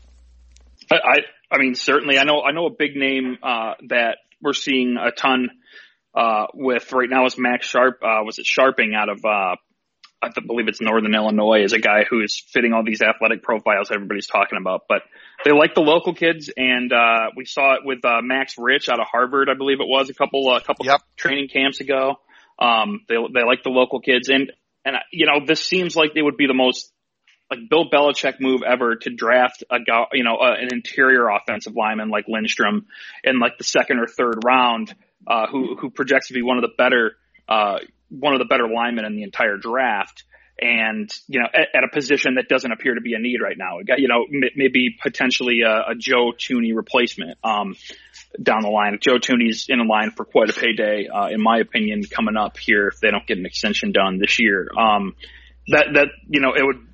I, 0.91 0.97
I, 0.97 1.17
I 1.51 1.59
mean, 1.59 1.75
certainly, 1.75 2.19
I 2.19 2.25
know, 2.25 2.43
I 2.43 2.53
know 2.53 2.67
a 2.67 2.75
big 2.77 2.97
name 2.97 3.39
uh, 3.43 3.75
that 3.89 4.19
we're 4.43 4.53
seeing 4.53 4.97
a 4.97 5.11
ton 5.11 5.49
uh, 6.15 6.47
with 6.55 6.93
right 6.93 7.09
now 7.11 7.27
is 7.27 7.37
Max 7.39 7.67
Sharp. 7.67 8.01
Uh, 8.03 8.23
was 8.25 8.39
it 8.39 8.47
Scharping 8.47 8.95
out 8.97 9.09
of 9.09 9.25
uh, 9.25 9.57
I 10.21 10.31
believe 10.45 10.67
it's 10.67 10.81
Northern 10.81 11.15
Illinois 11.15 11.63
is 11.63 11.73
a 11.73 11.79
guy 11.79 12.05
who 12.09 12.23
is 12.23 12.43
fitting 12.53 12.73
all 12.73 12.83
these 12.85 13.03
athletic 13.03 13.43
profiles 13.43 13.91
everybody's 13.93 14.27
talking 14.27 14.59
about. 14.61 14.83
But 14.89 15.03
they 15.45 15.53
like 15.53 15.75
the 15.75 15.81
local 15.81 16.13
kids, 16.13 16.51
and 16.57 16.93
uh, 16.93 17.31
we 17.37 17.45
saw 17.45 17.75
it 17.75 17.81
with 17.85 18.05
uh, 18.05 18.21
Max 18.23 18.55
Rich 18.59 18.89
out 18.89 18.99
of 18.99 19.07
Harvard, 19.11 19.49
I 19.49 19.55
believe 19.57 19.79
it 19.81 19.87
was 19.87 20.11
a 20.11 20.15
couple 20.15 20.49
a 20.49 20.57
uh, 20.57 20.61
couple 20.61 20.87
yep. 20.87 21.03
training 21.17 21.49
camps 21.49 21.81
ago. 21.81 22.17
Um, 22.59 23.03
they 23.09 23.15
they 23.33 23.45
like 23.45 23.63
the 23.63 23.71
local 23.71 24.01
kids, 24.01 24.29
and 24.29 24.53
and 24.85 24.97
you 25.13 25.27
know 25.27 25.45
this 25.47 25.65
seems 25.65 25.95
like 25.95 26.15
they 26.15 26.23
would 26.23 26.37
be 26.37 26.49
the 26.49 26.55
most 26.55 26.93
like 27.51 27.61
Bill 27.71 27.89
Belichick 27.89 28.41
move 28.41 28.63
ever 28.67 28.97
to 28.97 29.11
draft 29.11 29.65
a 29.71 29.79
guy, 29.81 30.05
you 30.13 30.25
know, 30.25 30.37
uh, 30.37 30.55
an 30.59 30.69
interior 30.73 31.29
offensive 31.29 31.75
lineman 31.75 32.11
like 32.11 32.27
Lindstrom 32.29 32.87
in 33.25 33.39
like 33.39 33.57
the 33.57 33.65
second 33.65 34.01
or 34.01 34.07
third 34.07 34.43
round, 34.45 34.95
uh, 35.27 35.47
who 35.47 35.77
who 35.77 35.91
projects 35.91 36.29
to 36.29 36.35
be 36.35 36.43
one 36.43 36.59
of 36.59 36.63
the 36.63 36.75
better 36.77 37.17
uh, 37.49 37.79
one 38.11 38.35
of 38.35 38.39
the 38.39 38.47
better 38.47 38.69
linemen 38.69 39.05
in 39.05 39.17
the 39.17 39.23
entire 39.23 39.57
draft 39.57 40.25
and 40.61 41.11
you 41.29 41.41
know 41.41 41.47
at, 41.53 41.69
at, 41.75 41.85
a 41.85 41.89
position 41.89 42.35
that 42.35 42.49
doesn't 42.49 42.73
appear 42.73 42.95
to 42.95 43.01
be 43.01 43.15
a 43.15 43.19
need 43.19 43.41
right 43.41 43.57
now. 43.57 43.79
You 43.97 44.09
know, 44.09 44.27
maybe 44.57 44.97
potentially 45.01 45.61
a, 45.63 45.91
a 45.91 45.95
Joe 45.97 46.33
Thuney 46.37 46.75
replacement 46.75 47.39
um, 47.45 47.77
down 48.43 48.63
the 48.63 48.69
line. 48.69 48.99
Joe 49.01 49.19
Thuney's 49.19 49.67
in 49.69 49.87
line 49.87 50.11
for 50.11 50.25
quite 50.25 50.51
a 50.51 50.53
payday, 50.53 51.07
uh, 51.07 51.29
in 51.29 51.41
my 51.41 51.59
opinion, 51.59 52.03
coming 52.05 52.37
up 52.37 52.59
here 52.59 52.89
if 52.89 52.99
they 53.01 53.11
don't 53.11 53.27
get 53.27 53.39
an 53.39 53.47
extension 53.47 53.93
done 53.93 54.19
this 54.19 54.41
year. 54.41 54.69
Um, 54.77 55.15
that 55.69 55.87
that 55.95 56.09
you 56.29 56.41
know 56.41 56.55
it 56.57 56.65
would 56.65 56.85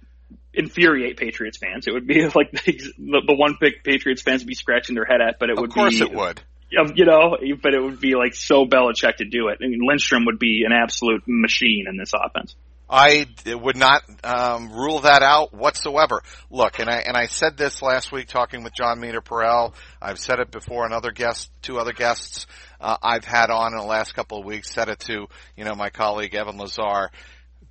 infuriate 0.52 1.16
Patriots 1.16 1.56
fans. 1.56 1.86
It 1.86 1.94
would 1.94 2.06
be 2.06 2.22
like 2.34 2.52
the, 2.52 2.92
the 2.98 3.34
one 3.34 3.56
pick 3.58 3.82
Patriots 3.82 4.20
fans 4.20 4.42
would 4.42 4.48
be 4.48 4.54
scratching 4.54 4.94
their 4.94 5.06
head 5.06 5.20
at, 5.26 5.38
but 5.38 5.48
it 5.48 5.56
would 5.56 5.70
of 5.70 5.74
course 5.74 5.98
be, 5.98 6.04
it 6.04 6.14
would 6.14 6.40
you 6.70 7.04
know, 7.04 7.36
but 7.62 7.74
it 7.74 7.82
would 7.82 8.00
be 8.00 8.14
like 8.14 8.34
so 8.34 8.64
Belichick 8.66 9.16
to 9.16 9.24
do 9.24 9.48
it. 9.48 9.58
I 9.62 9.68
mean, 9.68 9.80
Lindstrom 9.82 10.24
would 10.26 10.38
be 10.38 10.64
an 10.66 10.72
absolute 10.72 11.22
machine 11.26 11.86
in 11.88 11.96
this 11.96 12.12
offense. 12.14 12.56
I 12.88 13.26
would 13.46 13.76
not 13.76 14.02
um, 14.22 14.70
rule 14.72 15.00
that 15.00 15.22
out 15.22 15.54
whatsoever. 15.54 16.22
Look, 16.50 16.78
and 16.78 16.90
I 16.90 16.98
and 16.98 17.16
I 17.16 17.26
said 17.26 17.56
this 17.56 17.80
last 17.80 18.12
week 18.12 18.28
talking 18.28 18.62
with 18.62 18.74
John 18.74 19.00
Meterparel. 19.00 19.74
I've 20.02 20.18
said 20.18 20.38
it 20.38 20.50
before, 20.50 20.84
and 20.84 20.92
other 20.92 21.10
guests, 21.10 21.50
two 21.62 21.78
other 21.78 21.92
guests 21.92 22.46
uh, 22.80 22.96
I've 23.02 23.24
had 23.24 23.50
on 23.50 23.72
in 23.72 23.78
the 23.78 23.86
last 23.86 24.14
couple 24.14 24.38
of 24.38 24.44
weeks 24.44 24.70
said 24.70 24.88
it 24.88 25.00
to 25.00 25.26
you 25.56 25.64
know 25.64 25.74
my 25.74 25.90
colleague 25.90 26.34
Evan 26.34 26.58
Lazar. 26.58 27.10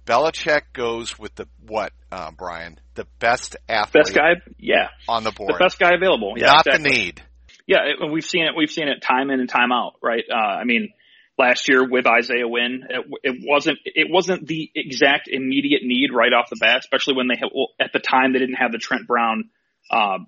Belichick 0.06 0.64
goes 0.74 1.18
with 1.18 1.34
the 1.36 1.48
what, 1.66 1.94
uh, 2.12 2.32
Brian? 2.32 2.78
The 2.96 3.06
best 3.20 3.56
athlete, 3.70 4.04
best 4.06 4.16
guy, 4.16 4.42
yeah, 4.58 4.90
on 5.08 5.24
the 5.24 5.32
board, 5.32 5.54
the 5.54 5.64
best 5.64 5.80
guy 5.80 5.92
available, 5.96 6.34
yeah, 6.36 6.48
not 6.48 6.68
exactly. 6.68 6.90
the 6.90 6.98
need. 6.98 7.24
Yeah, 7.66 7.80
we've 8.12 8.26
seen 8.26 8.44
it. 8.46 8.54
We've 8.58 8.72
seen 8.72 8.88
it 8.88 9.02
time 9.02 9.30
in 9.30 9.40
and 9.40 9.50
time 9.50 9.72
out, 9.72 9.94
right? 10.02 10.24
Uh, 10.30 10.36
I 10.36 10.64
mean, 10.66 10.94
last 11.38 11.68
year 11.70 11.88
with 11.88 12.06
Isaiah 12.06 12.48
Wynn, 12.48 12.84
it, 12.90 13.06
it, 13.24 13.36
wasn't 13.48 13.80
it 13.86 14.08
wasn't 14.10 14.46
the 14.48 14.70
exact 14.76 15.28
immediate 15.28 15.82
need 15.84 16.10
right 16.14 16.34
off 16.34 16.50
the 16.50 16.58
bat, 16.60 16.80
especially 16.80 17.16
when 17.16 17.28
they 17.28 17.36
had, 17.36 17.50
well, 17.56 17.70
at 17.80 17.92
the 17.94 18.00
time 18.00 18.34
they 18.34 18.40
didn't 18.40 18.56
have 18.56 18.72
the 18.72 18.78
Trent 18.78 19.08
Brown. 19.08 19.50
Uh, 19.90 20.20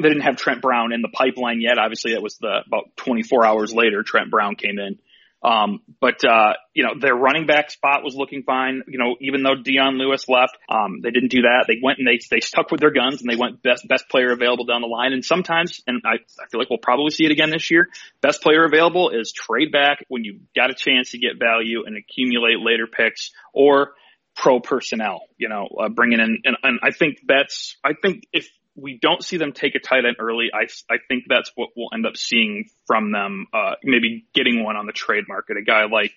they 0.00 0.08
didn't 0.08 0.22
have 0.22 0.36
Trent 0.36 0.62
Brown 0.62 0.92
in 0.92 1.02
the 1.02 1.08
pipeline 1.08 1.60
yet. 1.60 1.78
Obviously, 1.78 2.12
that 2.12 2.22
was 2.22 2.38
the 2.38 2.60
about 2.66 2.96
24 2.96 3.44
hours 3.44 3.72
later. 3.72 4.02
Trent 4.02 4.30
Brown 4.30 4.54
came 4.54 4.78
in. 4.78 4.98
Um, 5.42 5.82
but, 6.00 6.24
uh, 6.24 6.54
you 6.74 6.82
know, 6.82 6.94
their 7.00 7.14
running 7.14 7.46
back 7.46 7.70
spot 7.70 8.02
was 8.02 8.14
looking 8.16 8.42
fine. 8.42 8.82
You 8.88 8.98
know, 8.98 9.16
even 9.20 9.42
though 9.42 9.54
Dion 9.54 9.96
Lewis 9.96 10.28
left, 10.28 10.58
um, 10.68 11.00
they 11.02 11.10
didn't 11.10 11.30
do 11.30 11.42
that. 11.42 11.66
They 11.68 11.78
went 11.82 11.98
and 11.98 12.06
they, 12.08 12.18
they 12.30 12.40
stuck 12.40 12.70
with 12.70 12.80
their 12.80 12.90
guns 12.90 13.20
and 13.20 13.30
they 13.30 13.36
went 13.36 13.62
best, 13.62 13.86
best 13.86 14.08
player 14.08 14.32
available 14.32 14.64
down 14.64 14.80
the 14.80 14.88
line. 14.88 15.12
And 15.12 15.24
sometimes, 15.24 15.80
and 15.86 16.02
I, 16.04 16.14
I 16.14 16.46
feel 16.50 16.58
like 16.58 16.70
we'll 16.70 16.80
probably 16.80 17.10
see 17.10 17.24
it 17.24 17.30
again 17.30 17.50
this 17.50 17.70
year, 17.70 17.88
best 18.20 18.42
player 18.42 18.64
available 18.64 19.10
is 19.10 19.32
trade 19.32 19.70
back 19.70 20.04
when 20.08 20.24
you 20.24 20.40
got 20.56 20.70
a 20.70 20.74
chance 20.74 21.12
to 21.12 21.18
get 21.18 21.38
value 21.38 21.84
and 21.86 21.96
accumulate 21.96 22.58
later 22.60 22.86
picks 22.86 23.30
or 23.52 23.92
pro 24.34 24.60
personnel, 24.60 25.22
you 25.36 25.48
know, 25.48 25.68
uh, 25.80 25.88
bringing 25.88 26.20
in, 26.20 26.38
and, 26.44 26.56
and 26.62 26.80
I 26.82 26.92
think 26.92 27.18
that's, 27.26 27.76
I 27.84 27.92
think 28.00 28.24
if, 28.32 28.48
we 28.80 28.98
don't 29.00 29.22
see 29.24 29.36
them 29.36 29.52
take 29.52 29.74
a 29.74 29.80
tight 29.80 30.04
end 30.04 30.16
early. 30.18 30.50
I, 30.54 30.66
I 30.92 30.98
think 31.08 31.24
that's 31.28 31.50
what 31.54 31.70
we'll 31.76 31.88
end 31.92 32.06
up 32.06 32.16
seeing 32.16 32.68
from 32.86 33.12
them. 33.12 33.46
Uh, 33.52 33.72
maybe 33.82 34.24
getting 34.34 34.62
one 34.62 34.76
on 34.76 34.86
the 34.86 34.92
trade 34.92 35.24
market. 35.28 35.56
A 35.56 35.62
guy 35.62 35.84
like 35.86 36.12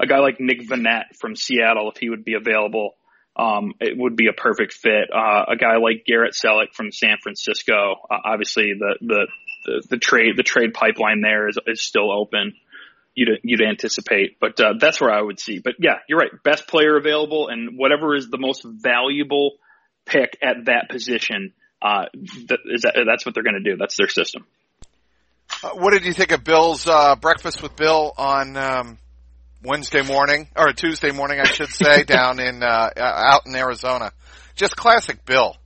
a 0.00 0.06
guy 0.06 0.18
like 0.18 0.40
Nick 0.40 0.62
Vannett 0.62 1.16
from 1.18 1.36
Seattle, 1.36 1.90
if 1.90 1.98
he 1.98 2.08
would 2.08 2.24
be 2.24 2.34
available, 2.34 2.96
um, 3.36 3.74
it 3.80 3.96
would 3.96 4.16
be 4.16 4.26
a 4.26 4.32
perfect 4.32 4.72
fit. 4.72 5.10
Uh, 5.14 5.44
a 5.48 5.56
guy 5.56 5.76
like 5.76 6.04
Garrett 6.06 6.34
Celek 6.34 6.72
from 6.74 6.90
San 6.90 7.18
Francisco. 7.22 7.96
Uh, 8.10 8.18
obviously, 8.24 8.74
the, 8.78 8.96
the 9.00 9.26
the 9.64 9.82
the 9.90 9.96
trade 9.98 10.36
the 10.36 10.42
trade 10.42 10.74
pipeline 10.74 11.20
there 11.20 11.48
is 11.48 11.58
is 11.66 11.82
still 11.82 12.10
open. 12.10 12.54
You'd 13.14 13.40
you'd 13.42 13.62
anticipate, 13.62 14.40
but 14.40 14.58
uh, 14.60 14.74
that's 14.80 15.00
where 15.00 15.12
I 15.12 15.20
would 15.20 15.38
see. 15.38 15.60
But 15.62 15.74
yeah, 15.78 15.98
you're 16.08 16.18
right. 16.18 16.30
Best 16.42 16.66
player 16.66 16.96
available, 16.96 17.48
and 17.48 17.78
whatever 17.78 18.16
is 18.16 18.30
the 18.30 18.38
most 18.38 18.64
valuable 18.64 19.52
pick 20.06 20.36
at 20.42 20.64
that 20.64 20.88
position 20.88 21.52
uh, 21.82 22.04
that, 22.46 22.58
that, 22.64 23.04
that's 23.06 23.26
what 23.26 23.34
they're 23.34 23.42
going 23.42 23.62
to 23.62 23.70
do. 23.70 23.76
That's 23.76 23.96
their 23.96 24.08
system. 24.08 24.46
Uh, 25.62 25.70
what 25.70 25.92
did 25.92 26.04
you 26.04 26.12
think 26.12 26.32
of 26.32 26.44
Bill's 26.44 26.86
uh, 26.86 27.16
breakfast 27.16 27.62
with 27.62 27.76
Bill 27.76 28.12
on 28.16 28.56
um, 28.56 28.98
Wednesday 29.62 30.02
morning 30.02 30.48
or 30.56 30.72
Tuesday 30.72 31.10
morning, 31.10 31.40
I 31.40 31.44
should 31.44 31.70
say, 31.70 32.02
down 32.06 32.40
in 32.40 32.62
uh, 32.62 32.90
out 32.96 33.46
in 33.46 33.54
Arizona? 33.54 34.12
Just 34.54 34.76
classic 34.76 35.24
Bill. 35.24 35.56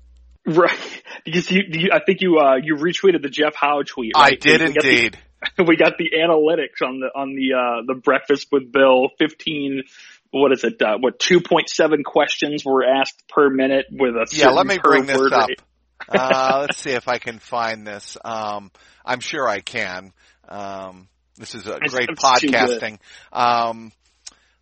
Right. 0.47 1.03
Because 1.25 1.51
you, 1.51 1.63
you 1.69 1.91
I 1.93 2.01
think 2.05 2.21
you 2.21 2.39
uh, 2.39 2.57
you 2.63 2.77
retweeted 2.77 3.23
the 3.23 3.29
Jeff 3.29 3.55
Howe 3.55 3.83
tweet. 3.83 4.13
Right? 4.15 4.33
I 4.33 4.37
did 4.37 4.61
we 4.61 4.67
indeed. 4.67 5.19
The, 5.57 5.65
we 5.69 5.77
got 5.77 5.99
the 5.99 6.13
analytics 6.17 6.87
on 6.87 7.01
the 7.01 7.09
on 7.15 7.35
the 7.35 7.55
uh, 7.55 7.83
the 7.87 8.01
breakfast 8.01 8.49
with 8.51 8.73
Bill. 8.73 9.09
Fifteen 9.19 9.83
what 10.31 10.53
is 10.53 10.65
it? 10.65 10.81
Uh, 10.81 10.99
what 10.99 11.19
two 11.19 11.41
point 11.41 11.69
seven 11.69 12.05
questions 12.05 12.65
were 12.65 12.85
asked 12.85 13.27
per 13.29 13.49
minute 13.49 13.87
with 13.91 14.15
a 14.15 14.27
yeah. 14.33 14.51
Let 14.51 14.67
me 14.67 14.79
bring 14.83 15.07
this 15.07 15.21
up. 15.33 15.49
Rate 15.49 15.61
uh, 16.09 16.59
let's 16.63 16.79
see 16.79 16.91
if 16.91 17.09
I 17.09 17.19
can 17.19 17.39
find 17.39 17.87
this. 17.87 18.17
Um, 18.25 18.71
I'm 19.05 19.21
sure 19.21 19.49
I 19.49 19.61
can. 19.61 20.13
Um, 20.49 21.09
this 21.37 21.55
is 21.55 21.67
a 21.67 21.79
great 21.89 22.09
podcasting. 22.11 22.99
Um, 23.33 23.93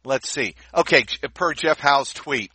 let's 0.04 0.28
see. 0.28 0.54
Okay, 0.74 1.04
per 1.34 1.54
Jeff 1.54 1.78
Howe's 1.78 2.12
tweet, 2.12 2.50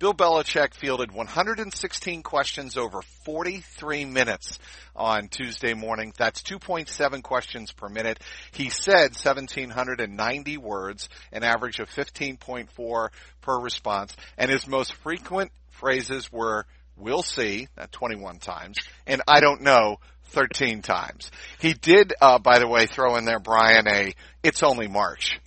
Bill 0.00 0.14
Belichick 0.14 0.72
fielded 0.72 1.12
116 1.12 2.22
questions 2.22 2.78
over 2.78 3.02
43 3.26 4.06
minutes 4.06 4.58
on 4.96 5.28
Tuesday 5.28 5.74
morning. 5.74 6.14
That's 6.16 6.42
2.7 6.42 7.22
questions 7.22 7.70
per 7.72 7.90
minute. 7.90 8.18
He 8.52 8.70
said 8.70 9.10
1790 9.12 10.56
words, 10.56 11.10
an 11.32 11.44
average 11.44 11.80
of 11.80 11.90
15.4 11.90 13.08
per 13.42 13.60
response, 13.60 14.16
and 14.38 14.50
his 14.50 14.66
most 14.66 14.94
frequent 14.94 15.52
phrases 15.68 16.32
were 16.32 16.64
we'll 17.00 17.22
see, 17.22 17.68
at 17.76 17.92
21 17.92 18.38
times, 18.38 18.78
and 19.06 19.22
I 19.26 19.40
don't 19.40 19.62
know, 19.62 19.98
13 20.30 20.82
times. 20.82 21.30
He 21.60 21.74
did, 21.74 22.12
uh, 22.20 22.38
by 22.38 22.58
the 22.58 22.68
way, 22.68 22.86
throw 22.86 23.16
in 23.16 23.24
there, 23.24 23.40
Brian, 23.40 23.86
a, 23.88 24.14
it's 24.42 24.62
only 24.62 24.88
March. 24.88 25.40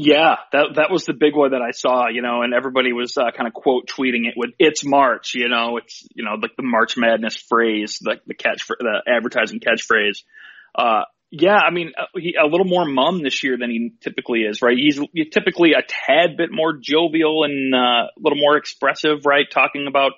Yeah, 0.00 0.36
that 0.52 0.66
that 0.76 0.92
was 0.92 1.06
the 1.06 1.12
big 1.12 1.34
one 1.34 1.50
that 1.50 1.60
I 1.60 1.72
saw, 1.72 2.06
you 2.08 2.22
know, 2.22 2.42
and 2.42 2.54
everybody 2.54 2.92
was 2.92 3.16
uh, 3.16 3.32
kind 3.36 3.48
of 3.48 3.52
quote 3.52 3.88
tweeting 3.88 4.28
it 4.28 4.34
with 4.36 4.50
"It's 4.56 4.84
March," 4.84 5.32
you 5.34 5.48
know, 5.48 5.76
it's 5.76 6.06
you 6.14 6.24
know 6.24 6.34
like 6.40 6.52
the 6.56 6.62
March 6.62 6.96
Madness 6.96 7.36
phrase, 7.36 7.98
the 8.00 8.14
the 8.24 8.34
catch 8.34 8.64
the 8.68 9.02
advertising 9.08 9.58
catchphrase. 9.58 10.22
Uh, 10.72 11.02
yeah, 11.30 11.56
I 11.56 11.70
mean, 11.72 11.92
uh, 11.98 12.04
he, 12.14 12.36
a 12.40 12.46
little 12.46 12.66
more 12.66 12.86
mum 12.86 13.22
this 13.22 13.42
year 13.42 13.58
than 13.58 13.70
he 13.70 13.92
typically 14.00 14.40
is, 14.40 14.62
right? 14.62 14.76
He's, 14.76 14.98
he's 15.12 15.28
typically 15.30 15.72
a 15.72 15.82
tad 15.86 16.36
bit 16.38 16.48
more 16.50 16.72
jovial 16.80 17.44
and 17.44 17.74
uh, 17.74 18.08
a 18.08 18.20
little 18.20 18.38
more 18.38 18.56
expressive, 18.56 19.26
right? 19.26 19.44
Talking 19.50 19.86
about 19.88 20.12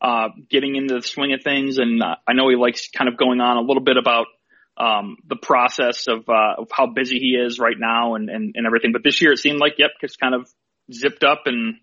uh, 0.00 0.28
getting 0.48 0.76
into 0.76 0.94
the 0.94 1.02
swing 1.02 1.32
of 1.32 1.42
things. 1.42 1.78
And 1.78 2.02
uh, 2.02 2.16
I 2.26 2.32
know 2.32 2.48
he 2.48 2.56
likes 2.56 2.88
kind 2.88 3.08
of 3.08 3.16
going 3.16 3.40
on 3.40 3.56
a 3.56 3.60
little 3.60 3.82
bit 3.82 3.96
about 3.96 4.26
um, 4.76 5.16
the 5.26 5.36
process 5.36 6.06
of, 6.08 6.28
uh, 6.28 6.62
of 6.62 6.68
how 6.72 6.86
busy 6.86 7.18
he 7.18 7.36
is 7.36 7.58
right 7.58 7.76
now 7.78 8.14
and, 8.14 8.30
and, 8.30 8.54
and 8.56 8.66
everything. 8.66 8.92
But 8.92 9.04
this 9.04 9.20
year 9.20 9.32
it 9.32 9.38
seemed 9.38 9.58
like, 9.58 9.74
yep, 9.78 9.90
just 10.00 10.18
kind 10.18 10.34
of 10.34 10.48
zipped 10.92 11.22
up 11.22 11.42
and 11.46 11.76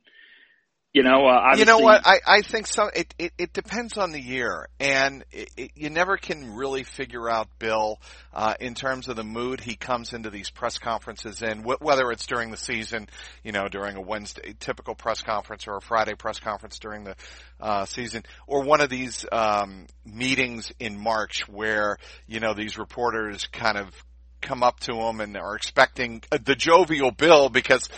you 0.97 1.03
know, 1.03 1.27
uh, 1.27 1.55
you 1.55 1.65
know 1.65 1.77
what? 1.77 2.01
I, 2.05 2.19
I 2.25 2.41
think 2.41 2.67
so. 2.67 2.89
It, 2.93 3.13
it, 3.19 3.33
it 3.37 3.53
depends 3.53 3.97
on 3.97 4.11
the 4.11 4.19
year, 4.19 4.67
and 4.79 5.23
it, 5.31 5.49
it, 5.55 5.71
you 5.75 5.89
never 5.89 6.17
can 6.17 6.55
really 6.55 6.83
figure 6.83 7.29
out 7.29 7.47
Bill 7.59 7.99
uh, 8.33 8.55
in 8.59 8.73
terms 8.73 9.07
of 9.07 9.15
the 9.15 9.23
mood 9.23 9.61
he 9.61 9.75
comes 9.75 10.13
into 10.13 10.29
these 10.29 10.49
press 10.49 10.79
conferences 10.79 11.41
in. 11.41 11.63
Wh- 11.63 11.81
whether 11.81 12.11
it's 12.11 12.25
during 12.25 12.51
the 12.51 12.57
season, 12.57 13.07
you 13.43 13.51
know, 13.51 13.67
during 13.67 13.95
a 13.95 14.01
Wednesday 14.01 14.55
typical 14.59 14.95
press 14.95 15.21
conference 15.21 15.67
or 15.67 15.77
a 15.77 15.81
Friday 15.81 16.15
press 16.15 16.39
conference 16.39 16.79
during 16.79 17.03
the 17.03 17.15
uh, 17.59 17.85
season, 17.85 18.23
or 18.47 18.63
one 18.63 18.81
of 18.81 18.89
these 18.89 19.25
um, 19.31 19.85
meetings 20.05 20.71
in 20.79 20.97
March 20.97 21.47
where 21.47 21.97
you 22.25 22.39
know 22.39 22.53
these 22.53 22.77
reporters 22.77 23.47
kind 23.51 23.77
of 23.77 23.93
come 24.41 24.63
up 24.63 24.79
to 24.79 24.93
him 24.93 25.19
and 25.19 25.35
are 25.35 25.55
expecting 25.55 26.21
the 26.29 26.55
jovial 26.55 27.11
Bill 27.11 27.49
because 27.49 27.89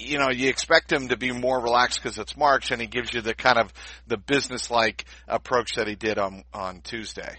you 0.00 0.18
know, 0.18 0.30
you 0.30 0.48
expect 0.48 0.92
him 0.92 1.08
to 1.08 1.16
be 1.16 1.32
more 1.32 1.60
relaxed 1.60 2.02
because 2.02 2.18
it's 2.18 2.36
March, 2.36 2.70
and 2.70 2.80
he 2.80 2.86
gives 2.86 3.12
you 3.12 3.20
the 3.20 3.34
kind 3.34 3.58
of 3.58 3.72
the 4.06 4.16
business-like 4.16 5.04
approach 5.28 5.74
that 5.76 5.86
he 5.86 5.94
did 5.94 6.18
on 6.18 6.44
on 6.52 6.80
Tuesday. 6.80 7.38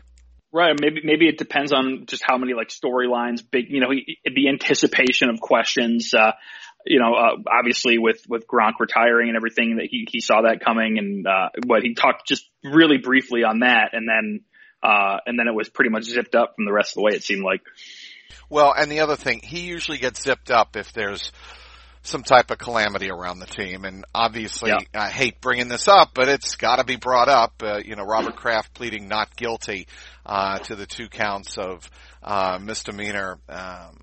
Right. 0.54 0.76
Maybe 0.80 1.02
maybe 1.04 1.28
it 1.28 1.38
depends 1.38 1.71
on 1.71 2.06
just 2.08 2.24
how 2.26 2.38
many 2.38 2.54
like 2.54 2.69
storylines, 2.69 3.41
big 3.50 3.65
you 3.69 3.80
know, 3.80 3.89
he, 3.89 4.17
the 4.26 4.50
anticipation 4.50 5.30
of 5.30 5.39
questions. 5.39 6.13
Uh, 6.13 6.34
you 6.86 7.00
know, 7.00 7.13
uh, 7.13 7.38
obviously 7.50 7.97
with 7.97 8.21
with 8.28 8.47
Gronk 8.47 8.74
retiring 8.80 9.30
and 9.30 9.38
everything, 9.38 9.78
that 9.78 9.88
he 9.89 10.08
he 10.10 10.19
saw 10.19 10.41
that 10.41 10.60
coming, 10.63 10.97
and 10.97 11.26
uh, 11.26 11.50
what 11.65 11.84
he 11.84 11.93
talked 11.93 12.28
just 12.28 12.50
really 12.63 12.97
briefly 12.97 13.43
on 13.43 13.60
that, 13.60 13.91
and 13.93 14.08
then 14.08 14.41
uh, 14.84 15.17
and 15.26 15.39
then 15.39 15.47
it 15.47 15.56
was 15.56 15.69
pretty 15.69 15.91
much 15.91 16.04
zipped 16.04 16.36
up 16.36 16.56
from 16.56 16.65
the 16.65 16.74
rest 16.74 16.91
of 16.91 16.95
the 16.95 17.04
way. 17.04 17.12
It 17.13 17.24
seemed 17.24 17.43
like. 17.43 17.62
Well, 18.50 18.74
and 18.78 18.91
the 18.91 19.00
other 19.00 19.15
thing, 19.15 19.39
he 19.41 19.62
usually 19.62 19.97
gets 19.97 20.21
zipped 20.24 20.52
up 20.52 20.76
if 20.76 20.91
there's 20.91 21.32
some 22.04 22.24
type 22.24 22.52
of 22.52 22.58
calamity 22.58 23.10
around 23.10 23.40
the 23.40 23.46
team. 23.46 23.86
And 23.86 24.06
obviously, 24.14 24.72
yeah. 24.72 24.80
I 24.94 25.10
hate 25.10 25.42
bringing 25.42 25.68
this 25.68 25.88
up, 25.88 26.12
but 26.14 26.30
it's 26.30 26.56
got 26.56 26.78
to 26.78 26.84
be 26.84 26.96
brought 26.96 27.30
up. 27.30 27.62
Uh, 27.62 27.82
you 27.84 27.96
know, 27.96 28.04
Robert 28.04 28.36
Kraft 28.36 28.74
pleading 28.74 29.08
not 29.08 29.36
guilty 29.36 29.88
uh, 30.26 30.60
to 30.60 30.76
the 30.76 30.86
two 30.86 31.10
counts 31.10 31.58
of 31.58 31.90
uh, 32.24 32.60
misdemeanor. 32.62 33.38
Um, 33.48 34.00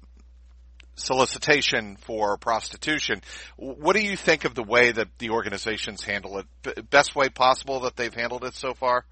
solicitation 0.95 1.97
for 1.97 2.37
prostitution. 2.37 3.23
What 3.57 3.95
do 3.95 4.03
you 4.03 4.17
think 4.17 4.45
of 4.45 4.55
the 4.55 4.65
way 4.65 4.91
that 4.91 5.07
the 5.19 5.31
organizations 5.31 6.03
handle 6.03 6.39
it? 6.41 6.91
Best 6.91 7.15
way 7.15 7.29
possible 7.29 7.81
that 7.81 7.97
they've 7.97 8.13
handled 8.13 8.45
it 8.45 8.55
so 8.55 8.75
far? 8.75 9.05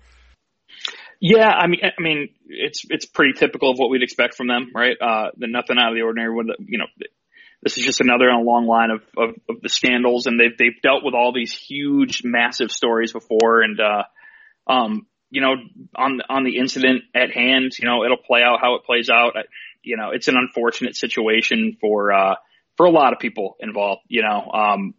Yeah, 1.21 1.49
I 1.49 1.67
mean, 1.67 1.81
I 1.83 2.03
mean, 2.03 2.29
it's 2.47 2.83
it's 2.91 3.07
pretty 3.07 3.33
typical 3.33 3.71
of 3.71 3.79
what 3.79 3.89
we'd 3.89 4.03
expect 4.03 4.35
from 4.35 4.49
them, 4.49 4.71
right? 4.75 4.97
Uh, 5.01 5.31
nothing 5.39 5.79
out 5.79 5.93
of 5.93 5.95
the 5.95 6.03
ordinary. 6.03 6.35
With 6.35 6.49
you 6.59 6.79
know, 6.79 6.87
this 7.67 7.77
is 7.79 7.85
just 7.85 8.01
another 8.01 8.29
in 8.29 8.37
a 8.37 8.43
long 8.43 8.69
line 8.69 8.91
of, 8.93 9.03
of, 9.17 9.35
of 9.49 9.61
the 9.61 9.69
scandals, 9.69 10.27
and 10.27 10.39
they've 10.39 10.57
they've 10.57 10.81
dealt 10.85 11.03
with 11.03 11.15
all 11.15 11.33
these 11.33 11.53
huge, 11.53 12.23
massive 12.23 12.71
stories 12.71 13.13
before, 13.13 13.61
and 13.63 13.81
uh, 13.81 14.05
um, 14.73 15.09
you 15.31 15.41
know, 15.41 15.57
on 15.97 16.21
on 16.29 16.45
the 16.45 16.59
incident 16.59 17.03
at 17.13 17.33
hand, 17.33 17.73
you 17.77 17.89
know, 17.89 18.05
it'll 18.05 18.19
play 18.19 18.41
out 18.41 18.61
how 18.61 18.77
it 18.77 18.85
plays 18.85 19.11
out. 19.11 19.33
You 19.83 19.97
know, 19.97 20.11
it's 20.13 20.29
an 20.29 20.37
unfortunate 20.37 20.95
situation 20.95 21.77
for 21.81 22.13
uh, 22.13 22.35
for 22.77 22.87
a 22.87 22.91
lot 22.91 23.13
of 23.13 23.19
people 23.19 23.57
involved. 23.59 24.03
You 24.07 24.23
know, 24.23 24.49
um, 24.53 24.95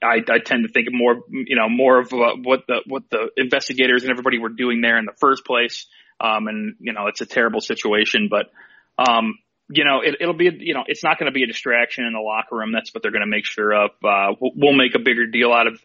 I, 0.00 0.20
I 0.28 0.38
tend 0.38 0.68
to 0.68 0.72
think 0.72 0.86
more, 0.92 1.16
you 1.28 1.56
know, 1.56 1.68
more 1.68 1.98
of 1.98 2.12
uh, 2.12 2.36
what 2.40 2.68
the 2.68 2.82
what 2.86 3.10
the 3.10 3.30
investigators 3.36 4.04
and 4.04 4.12
everybody 4.12 4.38
were 4.38 4.50
doing 4.50 4.82
there 4.82 4.98
in 4.98 5.04
the 5.04 5.16
first 5.18 5.44
place. 5.44 5.86
Um, 6.20 6.46
and 6.46 6.76
you 6.78 6.92
know, 6.92 7.08
it's 7.08 7.22
a 7.22 7.26
terrible 7.26 7.60
situation, 7.60 8.28
but 8.30 8.52
um, 8.98 9.34
you 9.68 9.84
know, 9.84 10.00
it, 10.02 10.16
it'll 10.20 10.36
be, 10.36 10.50
you 10.58 10.74
know, 10.74 10.84
it's 10.86 11.02
not 11.02 11.18
going 11.18 11.30
to 11.30 11.34
be 11.34 11.42
a 11.42 11.46
distraction 11.46 12.04
in 12.04 12.12
the 12.12 12.20
locker 12.20 12.56
room. 12.56 12.72
That's 12.72 12.92
what 12.92 13.02
they're 13.02 13.12
going 13.12 13.24
to 13.24 13.30
make 13.30 13.46
sure 13.46 13.72
of. 13.72 13.90
Uh, 14.04 14.34
we'll, 14.40 14.52
we'll 14.54 14.76
make 14.76 14.94
a 14.94 14.98
bigger 14.98 15.26
deal 15.26 15.52
out 15.52 15.66
of 15.66 15.80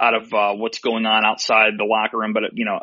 out 0.00 0.14
of 0.14 0.32
uh, 0.32 0.54
what's 0.54 0.78
going 0.78 1.04
on 1.04 1.26
outside 1.26 1.74
the 1.76 1.84
locker 1.84 2.18
room, 2.18 2.32
but 2.32 2.42
you 2.54 2.64
know, 2.64 2.80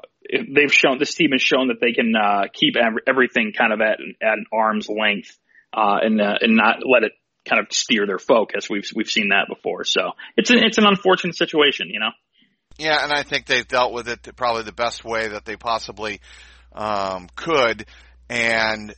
they've 0.55 0.71
shown 0.71 0.99
this 0.99 1.15
team 1.15 1.31
has 1.31 1.41
shown 1.41 1.69
that 1.69 1.81
they 1.81 1.91
can 1.91 2.13
uh, 2.15 2.43
keep 2.53 2.75
every, 2.77 3.01
everything 3.07 3.53
kind 3.57 3.73
of 3.73 3.81
at 3.81 3.99
at 4.21 4.37
an 4.37 4.45
arm's 4.53 4.87
length 4.87 5.37
uh, 5.73 5.97
and 6.01 6.21
uh, 6.21 6.35
and 6.39 6.55
not 6.55 6.77
let 6.85 7.03
it 7.03 7.13
kind 7.47 7.59
of 7.59 7.73
steer 7.73 8.05
their 8.05 8.19
focus. 8.19 8.69
We've 8.69 8.87
we've 8.95 9.09
seen 9.09 9.29
that 9.29 9.47
before, 9.49 9.83
so 9.83 10.11
it's 10.35 10.51
an, 10.51 10.59
it's 10.59 10.77
an 10.77 10.85
unfortunate 10.85 11.35
situation, 11.35 11.89
you 11.89 11.99
know. 11.99 12.11
Yeah, 12.77 13.03
and 13.03 13.11
I 13.11 13.23
think 13.23 13.47
they've 13.47 13.67
dealt 13.67 13.93
with 13.93 14.07
it 14.07 14.35
probably 14.35 14.61
the 14.63 14.71
best 14.71 15.03
way 15.03 15.29
that 15.29 15.45
they 15.45 15.55
possibly 15.55 16.21
um, 16.73 17.27
could, 17.35 17.87
and 18.29 18.93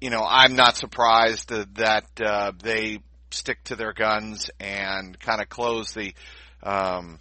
you 0.00 0.10
know 0.10 0.24
I'm 0.26 0.56
not 0.56 0.76
surprised 0.76 1.48
that, 1.48 1.74
that 1.76 2.20
uh, 2.20 2.52
they 2.62 3.00
stick 3.30 3.62
to 3.64 3.76
their 3.76 3.92
guns 3.92 4.50
and 4.58 5.18
kind 5.18 5.40
of 5.40 5.48
close 5.48 5.92
the 5.92 6.14
um, 6.62 7.18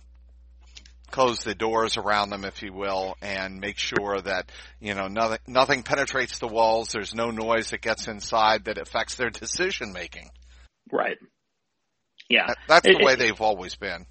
close 1.11 1.39
the 1.39 1.55
doors 1.55 1.97
around 1.97 2.29
them, 2.29 2.45
if 2.45 2.61
you 2.61 2.73
will, 2.73 3.15
and 3.21 3.59
make 3.59 3.77
sure 3.77 4.19
that 4.21 4.51
you 4.79 4.93
know 4.93 5.07
nothing 5.07 5.39
nothing 5.47 5.83
penetrates 5.83 6.39
the 6.39 6.47
walls. 6.47 6.91
There's 6.91 7.13
no 7.13 7.31
noise 7.31 7.71
that 7.71 7.81
gets 7.81 8.07
inside 8.07 8.65
that 8.65 8.77
affects 8.77 9.15
their 9.15 9.29
decision 9.29 9.93
making. 9.93 10.29
Right. 10.91 11.17
Yeah, 12.29 12.47
that's 12.67 12.85
the 12.85 12.97
it, 12.99 13.05
way 13.05 13.13
it, 13.13 13.19
they've 13.19 13.41
always 13.41 13.75
been. 13.75 14.05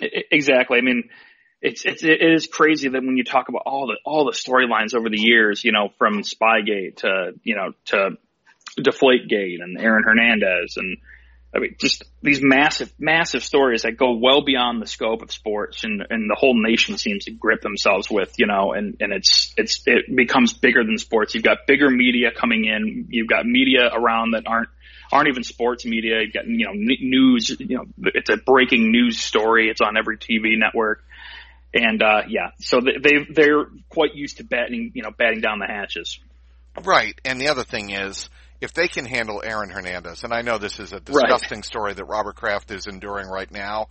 Exactly. 0.00 0.78
I 0.78 0.80
mean, 0.80 1.08
it's, 1.64 1.84
it's 1.84 2.04
it 2.04 2.20
is 2.22 2.46
crazy 2.46 2.88
that 2.90 3.02
when 3.02 3.16
you 3.16 3.24
talk 3.24 3.48
about 3.48 3.62
all 3.64 3.86
the 3.86 3.96
all 4.04 4.26
the 4.26 4.32
storylines 4.32 4.94
over 4.94 5.08
the 5.08 5.18
years, 5.18 5.64
you 5.64 5.72
know, 5.72 5.88
from 5.98 6.22
Spygate 6.22 6.96
to 6.96 7.32
you 7.42 7.56
know 7.56 7.72
to 7.86 8.10
Deflategate 8.78 9.62
and 9.62 9.80
Aaron 9.80 10.04
Hernandez 10.04 10.76
and 10.76 10.98
I 11.54 11.60
mean, 11.60 11.76
just 11.78 12.02
these 12.20 12.40
massive, 12.42 12.92
massive 12.98 13.44
stories 13.44 13.82
that 13.82 13.96
go 13.96 14.16
well 14.16 14.42
beyond 14.42 14.82
the 14.82 14.88
scope 14.88 15.22
of 15.22 15.30
sports 15.30 15.84
and, 15.84 16.04
and 16.10 16.28
the 16.28 16.34
whole 16.34 16.60
nation 16.60 16.98
seems 16.98 17.26
to 17.26 17.30
grip 17.30 17.60
themselves 17.62 18.10
with, 18.10 18.34
you 18.38 18.46
know, 18.46 18.72
and, 18.72 18.96
and 18.98 19.12
it's, 19.12 19.54
it's, 19.56 19.82
it 19.86 20.14
becomes 20.14 20.52
bigger 20.52 20.82
than 20.82 20.98
sports. 20.98 21.34
You've 21.34 21.44
got 21.44 21.58
bigger 21.68 21.88
media 21.90 22.32
coming 22.32 22.64
in. 22.64 23.06
You've 23.10 23.28
got 23.28 23.46
media 23.46 23.88
around 23.92 24.32
that 24.32 24.48
aren't, 24.48 24.68
aren't 25.12 25.28
even 25.28 25.44
sports 25.44 25.84
media. 25.84 26.22
You've 26.22 26.34
got, 26.34 26.46
you 26.48 26.66
know, 26.66 26.72
news, 26.74 27.56
you 27.56 27.76
know, 27.76 27.84
it's 28.02 28.30
a 28.30 28.36
breaking 28.36 28.90
news 28.90 29.20
story. 29.20 29.68
It's 29.68 29.80
on 29.80 29.96
every 29.96 30.18
TV 30.18 30.58
network. 30.58 31.04
And, 31.74 32.02
uh, 32.02 32.22
yeah, 32.28 32.50
so 32.60 32.80
they, 32.80 33.26
they're 33.28 33.66
quite 33.88 34.14
used 34.14 34.36
to 34.36 34.44
batting, 34.44 34.92
you 34.94 35.02
know, 35.02 35.10
batting 35.10 35.40
down 35.40 35.58
the 35.58 35.66
hatches. 35.66 36.20
Right. 36.82 37.20
And 37.24 37.40
the 37.40 37.48
other 37.48 37.64
thing 37.64 37.90
is, 37.90 38.28
if 38.60 38.72
they 38.72 38.88
can 38.88 39.04
handle 39.04 39.42
Aaron 39.44 39.70
Hernandez, 39.70 40.22
and 40.22 40.32
I 40.32 40.42
know 40.42 40.58
this 40.58 40.78
is 40.78 40.92
a 40.92 41.00
disgusting 41.00 41.58
right. 41.58 41.64
story 41.64 41.92
that 41.94 42.04
Robert 42.04 42.36
Kraft 42.36 42.70
is 42.70 42.86
enduring 42.86 43.28
right 43.28 43.50
now, 43.50 43.88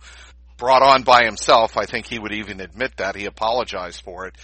brought 0.56 0.82
on 0.82 1.02
by 1.02 1.24
himself, 1.24 1.76
I 1.76 1.84
think 1.84 2.06
he 2.06 2.18
would 2.18 2.32
even 2.32 2.60
admit 2.60 2.96
that. 2.96 3.16
He 3.16 3.26
apologized 3.26 4.02
for 4.02 4.26
it. 4.26 4.36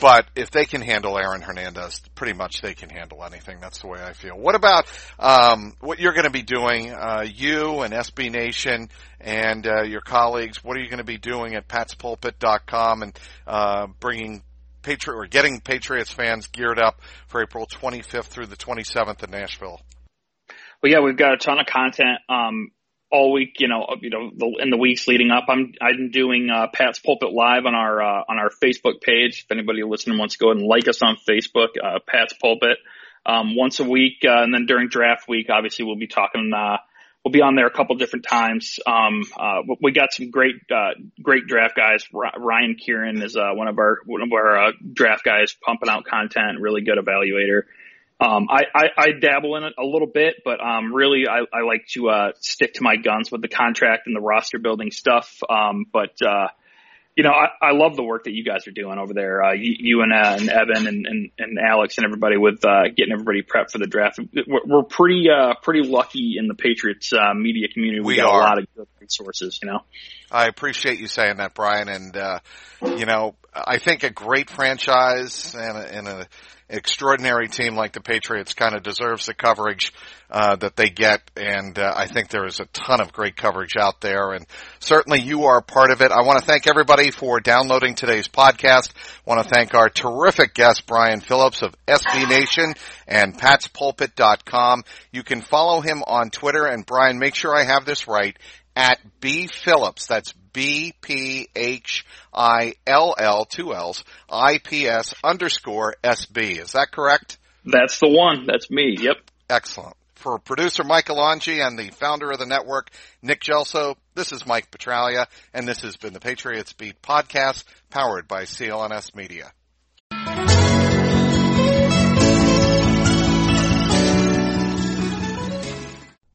But 0.00 0.26
if 0.36 0.50
they 0.50 0.64
can 0.64 0.82
handle 0.82 1.18
Aaron 1.18 1.40
Hernandez, 1.40 2.00
pretty 2.14 2.34
much 2.34 2.60
they 2.60 2.74
can 2.74 2.90
handle 2.90 3.24
anything. 3.24 3.58
That's 3.60 3.80
the 3.80 3.88
way 3.88 4.00
I 4.00 4.12
feel. 4.12 4.36
What 4.36 4.54
about 4.54 4.86
um, 5.18 5.74
what 5.80 5.98
you're 5.98 6.12
going 6.12 6.24
to 6.24 6.30
be 6.30 6.42
doing? 6.42 6.90
Uh, 6.90 7.24
you 7.26 7.80
and 7.80 7.92
SB 7.92 8.30
Nation 8.30 8.90
and 9.20 9.66
uh, 9.66 9.82
your 9.82 10.02
colleagues. 10.02 10.62
What 10.62 10.76
are 10.76 10.80
you 10.80 10.88
going 10.88 10.98
to 10.98 11.04
be 11.04 11.18
doing 11.18 11.54
at 11.54 11.68
patspulpit.com 11.68 13.02
and 13.02 13.18
uh, 13.46 13.86
bringing 13.98 14.42
Patriot 14.82 15.16
or 15.16 15.26
getting 15.26 15.60
Patriots 15.60 16.12
fans 16.12 16.46
geared 16.48 16.78
up 16.78 17.00
for 17.26 17.42
April 17.42 17.66
25th 17.66 18.24
through 18.24 18.46
the 18.46 18.56
27th 18.56 19.24
in 19.24 19.30
Nashville? 19.30 19.80
Well, 20.82 20.92
yeah, 20.92 21.00
we've 21.00 21.16
got 21.16 21.34
a 21.34 21.38
ton 21.38 21.58
of 21.58 21.66
content 21.66 22.20
um, 22.28 22.70
all 23.10 23.32
week. 23.32 23.56
You 23.58 23.68
know, 23.68 23.86
you 24.00 24.10
know, 24.10 24.30
the, 24.34 24.56
in 24.60 24.70
the 24.70 24.76
weeks 24.76 25.06
leading 25.08 25.30
up, 25.30 25.44
I'm 25.48 25.72
I'm 25.80 26.10
doing 26.10 26.50
uh, 26.50 26.68
Pat's 26.72 26.98
Pulpit 26.98 27.32
live 27.32 27.66
on 27.66 27.74
our 27.74 28.02
uh, 28.02 28.22
on 28.28 28.38
our 28.38 28.50
Facebook 28.62 29.00
page. 29.00 29.44
If 29.44 29.50
anybody 29.50 29.82
listening 29.82 30.18
wants 30.18 30.36
to 30.36 30.44
go 30.44 30.50
and 30.50 30.62
like 30.62 30.88
us 30.88 31.02
on 31.02 31.16
Facebook, 31.28 31.68
uh, 31.82 31.98
Pat's 32.06 32.34
Pulpit. 32.34 32.78
Um, 33.26 33.56
once 33.56 33.78
a 33.78 33.84
week, 33.84 34.24
uh, 34.24 34.42
and 34.42 34.54
then 34.54 34.64
during 34.64 34.88
draft 34.88 35.28
week, 35.28 35.48
obviously 35.50 35.84
we'll 35.84 35.96
be 35.96 36.06
talking 36.06 36.50
uh, 36.54 36.78
we'll 37.24 37.32
be 37.32 37.42
on 37.42 37.56
there 37.56 37.66
a 37.66 37.70
couple 37.70 37.96
different 37.96 38.24
times. 38.24 38.78
Um, 38.86 39.22
uh, 39.38 39.60
we 39.82 39.92
got 39.92 40.12
some 40.12 40.30
great, 40.30 40.54
uh, 40.74 40.92
great 41.22 41.46
draft 41.46 41.76
guys. 41.76 42.04
Ryan 42.12 42.76
Kieran 42.76 43.22
is, 43.22 43.36
uh, 43.36 43.50
one 43.52 43.68
of 43.68 43.78
our, 43.78 43.98
one 44.06 44.22
of 44.22 44.32
our, 44.32 44.68
uh, 44.68 44.72
draft 44.92 45.24
guys 45.24 45.54
pumping 45.62 45.88
out 45.88 46.04
content, 46.04 46.60
really 46.60 46.82
good 46.82 46.98
evaluator. 46.98 47.62
Um, 48.20 48.48
I, 48.50 48.62
I, 48.74 48.84
I 48.96 49.06
dabble 49.20 49.54
in 49.56 49.62
it 49.62 49.74
a 49.78 49.84
little 49.84 50.08
bit, 50.08 50.42
but, 50.44 50.60
um, 50.60 50.92
really 50.92 51.26
I, 51.28 51.38
I 51.56 51.62
like 51.62 51.86
to, 51.92 52.08
uh, 52.08 52.32
stick 52.40 52.74
to 52.74 52.82
my 52.82 52.96
guns 52.96 53.30
with 53.30 53.42
the 53.42 53.48
contract 53.48 54.08
and 54.08 54.16
the 54.16 54.20
roster 54.20 54.58
building 54.58 54.90
stuff. 54.90 55.40
Um, 55.48 55.84
but, 55.92 56.20
uh, 56.20 56.48
you 57.14 57.24
know, 57.24 57.30
I, 57.30 57.68
I 57.68 57.72
love 57.72 57.96
the 57.96 58.02
work 58.02 58.24
that 58.24 58.32
you 58.32 58.44
guys 58.44 58.66
are 58.66 58.72
doing 58.72 58.98
over 58.98 59.14
there. 59.14 59.42
Uh, 59.42 59.52
you, 59.52 59.74
you 59.78 60.02
and, 60.02 60.12
uh, 60.12 60.36
and 60.38 60.48
Evan 60.48 60.86
and, 60.86 61.06
and, 61.06 61.30
and 61.38 61.58
Alex 61.58 61.98
and 61.98 62.04
everybody 62.04 62.36
with, 62.36 62.64
uh, 62.64 62.88
getting 62.96 63.12
everybody 63.12 63.42
prepped 63.42 63.70
for 63.70 63.78
the 63.78 63.86
draft. 63.86 64.18
We're, 64.18 64.60
we're 64.66 64.82
pretty, 64.82 65.26
uh, 65.28 65.54
pretty 65.62 65.88
lucky 65.88 66.36
in 66.38 66.48
the 66.48 66.54
Patriots, 66.54 67.12
uh, 67.12 67.34
media 67.34 67.68
community. 67.68 68.00
We, 68.00 68.14
we 68.14 68.16
got 68.16 68.30
are. 68.30 68.40
a 68.40 68.44
lot 68.44 68.58
of 68.58 68.66
good 68.76 68.88
resources, 69.00 69.60
you 69.62 69.68
know. 69.68 69.80
I 70.30 70.46
appreciate 70.46 70.98
you 70.98 71.06
saying 71.06 71.36
that, 71.36 71.54
Brian. 71.54 71.88
And, 71.88 72.16
uh, 72.16 72.38
you 72.82 73.06
know, 73.06 73.36
I 73.54 73.78
think 73.78 74.02
a 74.02 74.10
great 74.10 74.50
franchise 74.50 75.54
and 75.56 75.76
a, 75.76 75.94
and 75.94 76.08
a 76.08 76.28
extraordinary 76.68 77.48
team 77.48 77.74
like 77.74 77.92
the 77.92 78.00
Patriots 78.00 78.54
kind 78.54 78.74
of 78.74 78.82
deserves 78.82 79.26
the 79.26 79.34
coverage 79.34 79.92
uh, 80.30 80.56
that 80.56 80.76
they 80.76 80.90
get, 80.90 81.22
and 81.36 81.78
uh, 81.78 81.94
I 81.96 82.06
think 82.06 82.28
there 82.28 82.46
is 82.46 82.60
a 82.60 82.66
ton 82.66 83.00
of 83.00 83.12
great 83.12 83.36
coverage 83.36 83.76
out 83.78 84.00
there, 84.00 84.32
and 84.32 84.46
certainly 84.78 85.20
you 85.20 85.44
are 85.44 85.62
part 85.62 85.90
of 85.90 86.02
it. 86.02 86.12
I 86.12 86.22
want 86.22 86.38
to 86.38 86.44
thank 86.44 86.66
everybody 86.66 87.10
for 87.10 87.40
downloading 87.40 87.94
today's 87.94 88.28
podcast. 88.28 88.92
I 88.94 89.30
want 89.30 89.42
to 89.42 89.54
thank 89.54 89.74
our 89.74 89.88
terrific 89.88 90.52
guest 90.52 90.86
Brian 90.86 91.20
Phillips 91.20 91.62
of 91.62 91.74
SB 91.86 92.28
Nation 92.28 92.74
and 93.06 93.38
Pat'sPulpit.com. 93.38 94.84
You 95.12 95.22
can 95.22 95.40
follow 95.40 95.80
him 95.80 96.02
on 96.06 96.30
Twitter, 96.30 96.66
and 96.66 96.84
Brian, 96.84 97.18
make 97.18 97.34
sure 97.34 97.56
I 97.56 97.64
have 97.64 97.86
this 97.86 98.06
right 98.06 98.36
at 98.76 99.00
B 99.20 99.46
Phillips. 99.46 100.06
That's 100.06 100.32
B 100.58 100.92
P 101.00 101.48
H 101.54 102.04
I 102.34 102.74
L 102.84 103.14
L 103.16 103.44
two 103.44 103.72
L's 103.72 104.02
I 104.28 104.58
P 104.58 104.88
S 104.88 105.14
underscore 105.22 105.94
S 106.02 106.26
B. 106.26 106.54
Is 106.54 106.72
that 106.72 106.90
correct? 106.90 107.38
That's 107.64 108.00
the 108.00 108.08
one. 108.08 108.44
That's 108.44 108.68
me. 108.68 108.96
Yep. 108.98 109.18
Excellent. 109.48 109.94
For 110.16 110.40
producer 110.40 110.82
Michael 110.82 111.18
Angi 111.18 111.64
and 111.64 111.78
the 111.78 111.90
founder 111.90 112.32
of 112.32 112.40
the 112.40 112.46
network, 112.46 112.90
Nick 113.22 113.42
Gelso, 113.42 113.94
this 114.16 114.32
is 114.32 114.46
Mike 114.46 114.72
Petraglia, 114.72 115.26
and 115.54 115.68
this 115.68 115.82
has 115.82 115.96
been 115.96 116.12
the 116.12 116.18
Patriots 116.18 116.72
Beat 116.72 117.00
podcast 117.02 117.62
powered 117.88 118.26
by 118.26 118.42
CLNS 118.42 119.14
Media. 119.14 119.52